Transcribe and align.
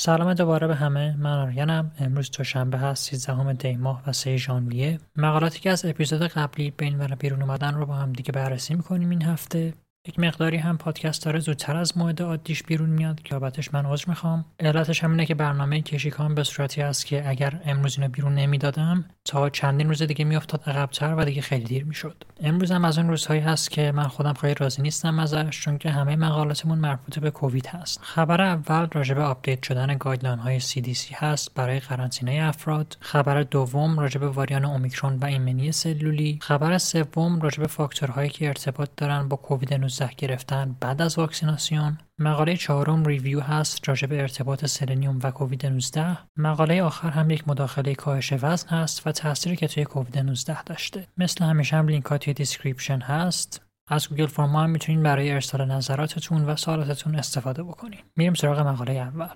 سلام 0.00 0.34
دوباره 0.34 0.66
به 0.66 0.74
همه. 0.74 1.16
من 1.16 1.32
آریانم. 1.32 1.92
امروز 1.98 2.30
دوشنبه 2.30 2.78
هست 2.78 3.04
13 3.04 3.52
دی 3.52 3.76
ماه 3.76 4.02
و 4.06 4.12
3 4.12 4.36
ژانویه. 4.36 4.98
مقالاتی 5.16 5.60
که 5.60 5.70
از 5.70 5.84
اپیزود 5.84 6.22
قبلی 6.22 6.70
به 6.70 6.85
این 6.85 7.00
ور 7.00 7.16
بیرون 7.18 7.42
اومدن 7.42 7.74
رو 7.74 7.86
با 7.86 7.94
هم 7.94 8.12
دیگه 8.12 8.32
بررسی 8.32 8.74
می‌کنیم 8.74 9.10
این 9.10 9.22
هفته. 9.22 9.74
یک 10.06 10.18
مقداری 10.18 10.56
هم 10.56 10.78
پادکست 10.78 11.24
داره 11.24 11.38
زودتر 11.38 11.76
از 11.76 11.98
موعد 11.98 12.22
عادیش 12.22 12.62
بیرون 12.62 12.90
میاد. 12.90 13.22
که 13.22 13.34
بابتش 13.34 13.74
من 13.74 13.86
عذر 13.86 14.04
می‌خوام. 14.08 14.44
علتش 14.60 15.04
همینه 15.04 15.26
که 15.26 15.34
برنامه 15.34 15.82
کشیکام 15.82 16.34
به 16.34 16.44
صورتی 16.44 16.82
است 16.82 17.06
که 17.06 17.28
اگر 17.28 17.60
امروز 17.64 17.98
اینو 17.98 18.10
بیرون 18.10 18.34
نمی‌دادم 18.34 19.04
تا 19.24 19.50
چندین 19.50 19.88
روز 19.88 20.02
دیگه 20.02 20.24
میافتاد 20.24 20.62
عقبتر 20.66 21.14
و 21.14 21.24
دیگه 21.24 21.42
خیلی 21.42 21.64
دیر 21.64 21.84
می‌شد. 21.84 22.24
امروز 22.40 22.72
هم 22.72 22.84
از 22.84 22.98
اون 22.98 23.08
روزهایی 23.08 23.40
هست 23.40 23.70
که 23.70 23.92
من 23.92 24.08
خودم 24.08 24.32
خیلی 24.32 24.54
راضی 24.54 24.82
نیستم 24.82 25.18
ازش 25.18 25.60
چون 25.60 25.78
که 25.78 25.90
همه 25.90 26.16
مقالاتمون 26.16 26.78
مربوط 26.78 27.18
به 27.18 27.30
کووید 27.30 27.66
هست. 27.66 28.00
خبر 28.02 28.40
اول 28.40 28.88
راجع 28.92 29.14
به 29.14 29.22
update 29.22 29.62
شدن 29.62 29.96
guideline 29.98 30.38
های 30.38 30.60
CDC 30.60 31.14
هست 31.14 31.54
برای 31.54 31.80
قرنطینه 31.80 32.40
افراد. 32.42 32.96
خبر 33.00 33.42
دوم 33.42 34.00
راجع 34.00 34.20
به 34.20 34.28
واریانت 34.28 34.64
اومیکرون 34.64 35.16
و 35.16 35.24
ایمنی 35.24 35.72
سلولی. 35.72 36.38
خبر 36.42 36.78
سوم 36.78 37.40
راجع 37.40 37.60
به 37.60 37.66
فاکتورهایی 37.66 38.30
که 38.30 38.48
ارتباط 38.48 38.88
دارن 38.96 39.28
با 39.28 39.36
کووید 39.36 39.74
19 39.88 40.10
گرفتن 40.16 40.76
بعد 40.80 41.02
از 41.02 41.18
واکسیناسیون. 41.18 41.98
مقاله 42.18 42.56
چهارم 42.56 43.04
review 43.04 43.40
هست 43.40 43.88
راجع 43.88 44.06
به 44.06 44.20
ارتباط 44.20 44.66
سلنیوم 44.66 45.18
و 45.22 45.30
کووید 45.30 45.66
19 45.66 46.18
مقاله 46.36 46.82
آخر 46.82 47.10
هم 47.10 47.30
یک 47.30 47.48
مداخله 47.48 47.94
کاهش 47.94 48.32
وزن 48.42 48.68
هست 48.68 49.06
و 49.06 49.12
تأثیری 49.12 49.56
که 49.56 49.68
توی 49.68 49.84
کووید 49.84 50.18
19 50.18 50.62
داشته. 50.62 51.06
مثل 51.16 51.44
همیشه 51.44 51.76
هم 51.76 51.88
لینک 51.88 52.04
ها 52.04 52.18
توی 52.18 52.34
description 52.34 53.00
هست. 53.00 53.62
از 53.88 54.08
Google 54.08 54.26
Form 54.26 54.56
هم 54.56 54.70
می‌تونین 54.70 55.02
برای 55.02 55.32
ارسال 55.32 55.64
نظراتتون 55.64 56.44
و 56.44 56.56
سوالاتتون 56.56 57.14
استفاده 57.14 57.62
بکنین 57.62 58.00
میریم 58.16 58.34
سراغ 58.34 58.60
مقاله 58.60 58.92
اول. 58.92 59.28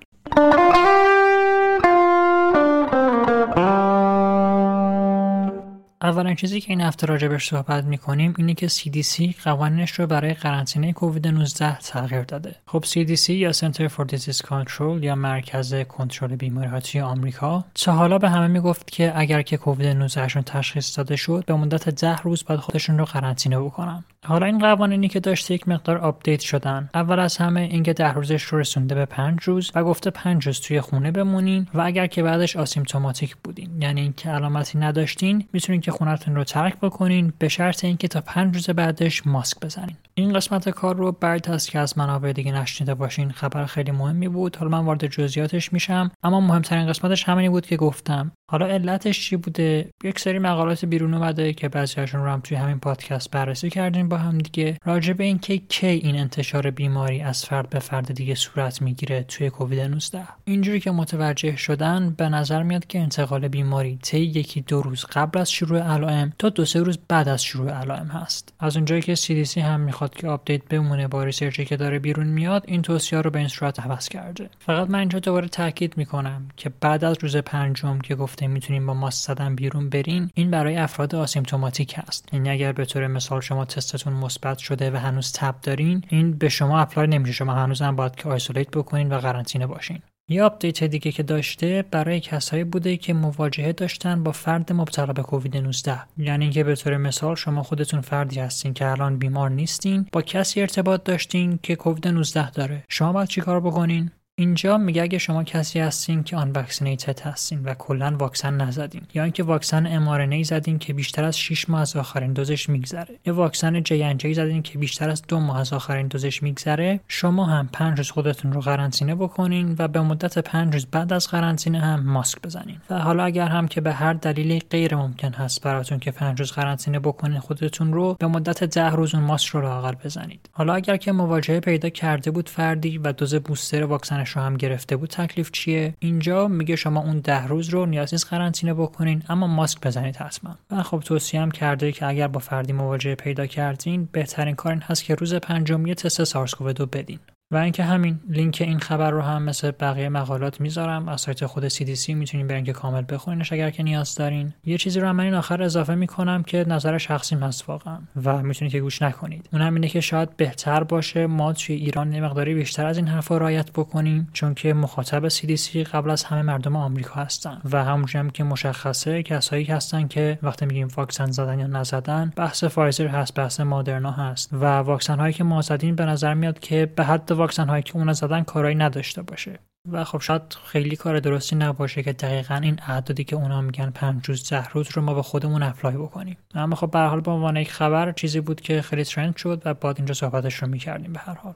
اولین 6.02 6.34
چیزی 6.34 6.60
که 6.60 6.70
این 6.70 6.80
هفته 6.80 7.06
راجبش 7.06 7.48
صحبت 7.48 7.84
می‌کنیم 7.84 8.34
اینه 8.38 8.54
که 8.54 8.68
CDC 8.68 9.34
قوانینش 9.44 9.90
رو 9.90 10.06
برای 10.06 10.34
قرنطینه 10.34 10.92
کووید 10.92 11.28
19 11.28 11.78
تغییر 11.78 12.22
داده. 12.22 12.54
خب 12.66 12.84
CDC 12.84 13.28
یا 13.28 13.52
Center 13.52 13.88
for 13.88 14.04
Disease 14.12 14.38
Control 14.38 15.02
یا 15.02 15.14
مرکز 15.14 15.74
کنترل 15.74 16.36
بیماری‌ها 16.36 16.80
توی 16.80 17.00
آمریکا 17.00 17.64
تا 17.74 17.92
حالا 17.92 18.18
به 18.18 18.30
همه 18.30 18.46
می‌گفت 18.46 18.90
که 18.90 19.12
اگر 19.16 19.42
که 19.42 19.56
کووید 19.56 19.86
19 19.86 20.28
شون 20.28 20.42
تشخیص 20.42 20.98
داده 20.98 21.16
شد 21.16 21.44
به 21.46 21.54
مدت 21.54 21.88
ده 21.88 22.16
روز 22.16 22.44
بعد 22.44 22.58
خودشون 22.58 22.98
رو 22.98 23.04
قرنطینه 23.04 23.60
بکنن. 23.60 24.04
حالا 24.24 24.46
این 24.46 24.58
قوانینی 24.58 25.08
که 25.08 25.20
داشته 25.20 25.54
یک 25.54 25.68
مقدار 25.68 25.98
update 25.98 26.40
شدن. 26.40 26.90
اول 26.94 27.18
از 27.18 27.36
همه 27.36 27.60
اینکه 27.60 27.92
ده 27.92 28.12
روزش 28.12 28.42
رو 28.42 28.58
رسونده 28.58 28.94
به 28.94 29.04
پنج 29.04 29.42
روز 29.42 29.70
و 29.74 29.84
گفته 29.84 30.10
پنج 30.10 30.46
روز 30.46 30.60
توی 30.60 30.80
خونه 30.80 31.10
بمونین 31.10 31.66
و 31.74 31.80
اگر 31.80 32.06
که 32.06 32.22
بعدش 32.22 32.56
asymptomatic 32.56 33.36
بودین. 33.44 33.82
یعنی 33.82 34.00
اینکه 34.00 34.30
علامتی 34.30 34.78
نداشتین 34.78 35.44
می‌تونین 35.52 35.80
که 35.80 35.90
خونتون 35.90 36.34
رو 36.34 36.44
ترک 36.44 36.76
بکنین 36.80 37.32
به 37.38 37.48
شرط 37.48 37.84
اینکه 37.84 38.08
تا 38.08 38.20
پنج 38.20 38.54
روز 38.54 38.70
بعدش 38.70 39.26
ماسک 39.26 39.60
بزنین. 39.60 39.96
این 40.14 40.32
قسمت 40.32 40.68
کار 40.68 40.96
رو 40.96 41.12
بعیده 41.12 41.66
که 41.66 41.78
از 41.78 41.98
منابع 41.98 42.32
دیگه 42.32 42.52
نشنیده 42.52 42.94
باشین 42.94 43.30
خبر 43.30 43.66
خیلی 43.66 43.90
مهمی 43.90 44.28
بود. 44.28 44.56
حالا 44.56 44.70
من 44.70 44.84
وارد 44.84 45.06
جزئیاتش 45.06 45.72
میشم 45.72 46.10
اما 46.22 46.40
مهمترین 46.40 46.86
قسمتش 46.86 47.24
همینی 47.24 47.48
بود 47.48 47.66
که 47.66 47.76
گفتم. 47.76 48.32
حالا 48.50 48.66
علتش 48.66 49.20
چی 49.20 49.36
بوده؟ 49.36 49.90
یک 50.04 50.18
سری 50.18 50.38
مقالات 50.38 50.84
بیرون 50.84 51.14
اومده 51.14 51.52
که 51.52 51.68
بعضیاشون 51.68 52.24
رو 52.24 52.30
هم 52.30 52.40
توی 52.40 52.56
همین 52.56 52.78
پادکست 52.78 53.30
بررسی 53.30 53.70
کردیم 53.70 54.08
با 54.08 54.16
هم 54.16 54.38
دیگه. 54.38 54.78
راجع 54.84 55.12
به 55.12 55.24
اینکه 55.24 55.58
کی 55.58 55.86
این 55.86 56.16
انتشار 56.16 56.70
بیماری 56.70 57.20
از 57.20 57.44
فرد 57.44 57.70
به 57.70 57.78
فرد 57.78 58.14
دیگه 58.14 58.34
صورت 58.34 58.82
می‌گیره 58.82 59.22
توی 59.22 59.50
کووید 59.50 59.80
19 59.80 60.22
اینجوری 60.44 60.80
که 60.80 60.90
متوجه 60.90 61.56
شدن 61.56 62.10
به 62.10 62.28
نظر 62.28 62.62
میاد 62.62 62.86
که 62.86 62.98
انتقال 62.98 63.48
بیماری 63.48 63.98
طی 64.02 64.20
یکی 64.20 64.60
دو 64.60 64.82
روز 64.82 65.04
قبل 65.04 65.38
از 65.38 65.50
شروع 65.50 65.80
علائم 65.80 66.32
تا 66.38 66.48
دو 66.48 66.64
سه 66.64 66.80
روز 66.80 66.98
بعد 67.08 67.28
از 67.28 67.42
شروع 67.42 67.70
علائم 67.70 68.06
هست. 68.06 68.52
از 68.60 68.76
اونجایی 68.76 69.02
که 69.02 69.14
CDC 69.14 69.58
هم 69.58 69.80
که 70.10 70.28
update 70.28 70.64
بمونه 70.64 71.08
با 71.08 71.24
research 71.24 71.60
ی 71.60 71.64
که 71.64 71.76
داره 71.76 71.98
بیرون 71.98 72.26
میاد 72.26 72.64
این 72.66 72.82
توصیه 72.82 73.20
رو 73.20 73.30
به 73.30 73.38
این 73.38 73.48
صورت 73.48 73.80
عوض 73.80 74.08
کرده. 74.08 74.50
فقط 74.58 74.90
من 74.90 74.98
اینجا 74.98 75.18
دوباره 75.18 75.48
تاکید 75.48 75.96
می‌کنم 75.96 76.48
که 76.56 76.70
بعد 76.80 77.04
از 77.04 77.16
روز 77.20 77.36
پنجم 77.36 77.98
که 77.98 78.14
گفته 78.14 78.46
می‌تونیم 78.46 78.86
با 78.86 78.94
ماسک 78.94 79.26
زدن 79.26 79.54
بیرون 79.54 79.88
برین 79.88 80.30
این 80.34 80.50
برای 80.50 80.76
افراد 80.76 81.14
asymptomatic 81.14 81.94
هست 81.98 82.28
یعنی 82.32 82.50
اگر 82.50 82.72
به 82.72 82.84
طور 82.84 83.06
مثال 83.06 83.40
شما 83.40 83.64
تستتون 83.64 84.12
مثبت 84.12 84.58
شده 84.58 84.90
و 84.90 84.96
هنوز 84.96 85.32
تب 85.32 85.54
دارین 85.62 86.04
این 86.08 86.32
به 86.32 86.48
شما 86.48 86.80
apply 86.80 87.06
نمیشه. 87.06 87.32
شما 87.32 87.54
هنوز 87.54 87.82
هم 87.82 87.96
باید 87.96 88.14
که 88.14 88.28
isolate 88.28 88.70
بکنین 88.70 89.12
و 89.12 89.18
قرنطینه 89.18 89.66
باشین. 89.66 89.98
یه 90.32 90.42
update 90.42 90.84
دیگه 90.84 91.12
که 91.12 91.22
داشته 91.22 91.84
برای 91.90 92.20
کسایی 92.20 92.64
بوده 92.64 92.96
که 92.96 93.14
مواجهه 93.14 93.72
داشتن 93.72 94.22
با 94.22 94.32
فرد 94.32 94.72
مبتلا 94.72 95.12
به 95.12 95.22
کووید 95.22 95.56
19 95.56 96.00
یعنی 96.18 96.44
اینکه 96.44 96.64
به 96.64 96.74
طور 96.74 96.96
مثال 96.96 97.34
شما 97.34 97.62
خودتون 97.62 98.00
فردی 98.00 98.40
هستین 98.40 98.74
که 98.74 98.86
الان 98.86 99.18
بیمار 99.18 99.50
نیستین 99.50 100.06
با 100.12 100.22
کسی 100.22 100.60
ارتباط 100.60 101.02
داشتین 101.04 101.58
که 101.62 101.76
کووید 101.76 102.08
19 102.08 102.50
داره. 102.50 102.84
شما 102.88 103.12
باید 103.12 103.28
چیکار 103.28 103.60
بکنین؟ 103.60 104.10
اینجا 104.34 104.78
میگه 104.78 105.02
اگه 105.02 105.18
شما 105.18 105.44
کسی 105.44 105.80
هستین 105.80 106.22
که 106.22 106.36
unvaccinated 106.36 107.20
هستین 107.20 107.64
و 107.64 107.74
کلا 107.74 108.16
واکسن 108.18 108.54
نزدین 108.54 109.02
یا 109.14 109.22
اینکه 109.22 109.42
واکسن 109.42 109.86
ام 109.86 110.42
زدین 110.42 110.78
که 110.78 110.92
بیشتر 110.92 111.24
از 111.24 111.38
6 111.38 111.70
ماه 111.70 111.80
از 111.80 111.96
آخرین 111.96 112.32
دوزش 112.32 112.68
میگذره. 112.68 113.18
یا 113.26 113.34
واکسن 113.34 113.82
J&J 113.82 114.34
زدین 114.34 114.62
که 114.62 114.78
بیشتر 114.78 115.10
از 115.10 115.22
دو 115.28 115.40
ماه 115.40 115.60
از 115.60 115.72
آخرین 115.72 116.06
دوزش 116.06 116.42
میگذره. 116.42 117.00
شما 117.08 117.44
هم 117.44 117.68
5 117.72 117.98
روز 117.98 118.10
خودتون 118.10 118.52
رو 118.52 118.60
قرنطینه 118.60 119.14
بکنین 119.14 119.76
و 119.78 119.88
به 119.88 120.00
مدت 120.00 120.38
5 120.38 120.74
روز 120.74 120.86
بعد 120.86 121.12
از 121.12 121.28
قرنطینه 121.28 121.80
هم 121.80 122.02
ماسک 122.02 122.42
بزنین. 122.42 122.76
و 122.90 122.98
حالا 122.98 123.24
اگر 123.24 123.48
هم 123.48 123.68
که 123.68 123.80
به 123.80 123.92
هر 123.92 124.12
دلیلی 124.12 124.58
غیر 124.70 124.96
ممکن 124.96 125.32
هست 125.32 125.62
براتون 125.62 125.98
که 125.98 126.10
5 126.10 126.38
روز 126.38 126.52
قرنطینه 126.52 126.98
بکنین 126.98 127.40
خودتون 127.40 127.92
رو 127.92 128.16
به 128.18 128.26
مدت 128.26 128.64
10 128.64 128.90
روز 128.90 129.14
اون 129.14 129.24
ماسک 129.24 129.48
رو 129.48 129.60
لااقل 129.60 129.94
بزنید. 130.04 130.48
حالا 130.52 130.74
اگر 130.74 130.96
که 130.96 131.12
مواجهه 131.12 131.60
پیدا 131.60 131.88
کرده 131.88 132.30
بود 132.30 132.48
فردی 132.48 132.98
و 132.98 133.12
دوز 133.12 133.34
بوستر 133.34 133.84
واکسن 133.84 134.21
رو 134.30 134.42
هم 134.42 134.56
گرفته 134.56 134.96
بود 134.96 135.10
تکلیف 135.10 135.50
چیه؟ 135.50 135.94
اینجا 135.98 136.48
میگه 136.48 136.76
شما 136.76 137.00
اون 137.00 137.20
ده 137.20 137.46
روز 137.46 137.68
رو 137.68 137.86
نیاز 137.86 138.14
نیست 138.14 138.26
قرنطینه 138.26 138.74
بکنین 138.74 139.22
اما 139.28 139.46
ماسک 139.46 139.80
بزنید 139.80 140.16
حتما. 140.16 140.58
و 140.70 140.82
خب 140.82 141.00
توصیه 141.00 141.40
هم 141.40 141.50
کرده 141.50 141.92
که 141.92 142.06
اگر 142.06 142.28
با 142.28 142.40
فردی 142.40 142.72
مواجهه 142.72 143.14
پیدا 143.14 143.46
کردین 143.46 144.08
بهترین 144.12 144.54
کار 144.54 144.72
این 144.72 144.82
هست 144.82 145.04
که 145.04 145.14
روز 145.14 145.34
پنجم 145.34 145.86
یه 145.86 145.94
تست 145.94 146.24
سارس 146.24 146.54
دو 146.62 146.86
بدین. 146.86 147.18
و 147.52 147.56
اینکه 147.56 147.84
همین 147.84 148.20
لینک 148.28 148.58
این 148.60 148.78
خبر 148.78 149.10
رو 149.10 149.20
هم 149.20 149.42
مثل 149.42 149.70
بقیه 149.70 150.08
مقالات 150.08 150.60
می‌ذارم. 150.60 151.08
از 151.08 151.20
سایت 151.20 151.46
خود 151.46 151.68
CDC 151.68 152.08
می‌تونین 152.08 152.46
برین 152.46 152.64
که 152.64 152.72
کامل 152.72 153.04
بخونینش 153.08 153.52
اگر 153.52 153.70
که 153.70 153.82
نیاز 153.82 154.14
دارین. 154.14 154.52
یه 154.64 154.78
چیزی 154.78 155.00
رو 155.00 155.08
هم 155.08 155.16
من 155.16 155.24
این 155.24 155.34
آخر 155.34 155.62
اضافه 155.62 155.94
می‌کنم 155.94 156.42
که 156.42 156.64
نظر 156.68 156.98
شخصی 156.98 157.36
هست 157.36 157.68
واقعا 157.68 157.98
و 158.24 158.42
می‌تونید 158.42 158.72
که 158.72 158.80
گوش 158.80 159.02
نکنید. 159.02 159.48
اون 159.52 159.62
هم 159.62 159.74
اینه 159.74 159.88
که 159.88 160.00
شاید 160.00 160.36
بهتر 160.36 160.84
باشه 160.84 161.26
ما 161.26 161.52
توی 161.52 161.76
ایران 161.76 162.12
یه 162.12 162.20
مقداری 162.20 162.54
بیشتر 162.54 162.86
از 162.86 162.96
این 162.96 163.08
حرفا 163.08 163.38
رعایت 163.38 163.72
بکنیم 163.72 164.28
چون 164.32 164.54
که 164.54 164.74
مخاطب 164.74 165.28
CDC 165.28 165.76
قبل 165.76 166.10
از 166.10 166.24
همه 166.24 166.42
مردم 166.42 166.76
آمریکا 166.76 167.20
هستن 167.20 167.60
و 167.72 167.84
همونجوری 167.84 168.18
هم 168.18 168.30
که 168.30 168.44
مشخصه 168.44 169.22
کسایی 169.22 169.64
هستن 169.64 170.08
که 170.08 170.38
وقتی 170.42 170.66
میگیم 170.66 170.88
واکسن 170.96 171.30
زدن 171.30 171.58
یا 171.58 171.66
نزدن 171.66 172.32
بحث 172.36 172.64
فایزر 172.64 173.06
هست 173.06 173.34
بحث 173.34 173.60
مادرنا 173.60 174.10
هست 174.10 174.48
و 174.52 174.64
واکسن 174.78 175.18
هایی 175.18 175.32
که 175.32 175.44
ما 175.44 175.60
زدیم 175.60 175.94
به 175.94 176.04
نظر 176.04 176.34
میاد 176.34 176.58
که 176.58 176.86
به 176.96 177.04
حد 177.04 177.32
واکسن 177.42 177.68
هایی 177.68 177.82
که 177.82 177.96
اون 177.96 178.12
زدن 178.12 178.42
کارایی 178.42 178.74
نداشته 178.74 179.22
باشه. 179.22 179.58
و 179.92 180.04
خب 180.04 180.20
شاید 180.20 180.42
خیلی 180.64 180.96
کار 180.96 181.20
درستی 181.20 181.56
نباشه 181.56 182.02
که 182.02 182.12
دقیقا 182.12 182.54
این 182.54 182.78
اعدادی 182.86 183.24
که 183.24 183.36
اونا 183.36 183.60
میگن 183.60 183.90
پنج 183.90 184.28
روز 184.28 184.50
ده 184.50 184.68
روز 184.68 184.88
رو 184.94 185.02
ما 185.02 185.14
به 185.14 185.22
خودمون 185.22 185.62
apply 185.62 185.96
بکنیم. 185.96 186.36
اما 186.54 186.76
خب 186.76 186.90
به 186.90 186.94
هر 186.94 186.98
حال 186.98 187.20
به 187.20 187.30
عنوان 187.30 187.56
یک 187.56 187.72
خبر 187.72 188.12
چیزی 188.12 188.40
بود 188.40 188.60
که 188.60 188.82
خیلی 188.82 189.04
trend 189.04 189.36
شد 189.36 189.62
و 189.64 189.74
باید 189.74 189.96
اینجا 189.96 190.14
صحبتش 190.14 190.54
رو 190.54 190.68
می‌کردیم 190.68 191.12
به 191.12 191.18
هر 191.18 191.34
حال. 191.34 191.54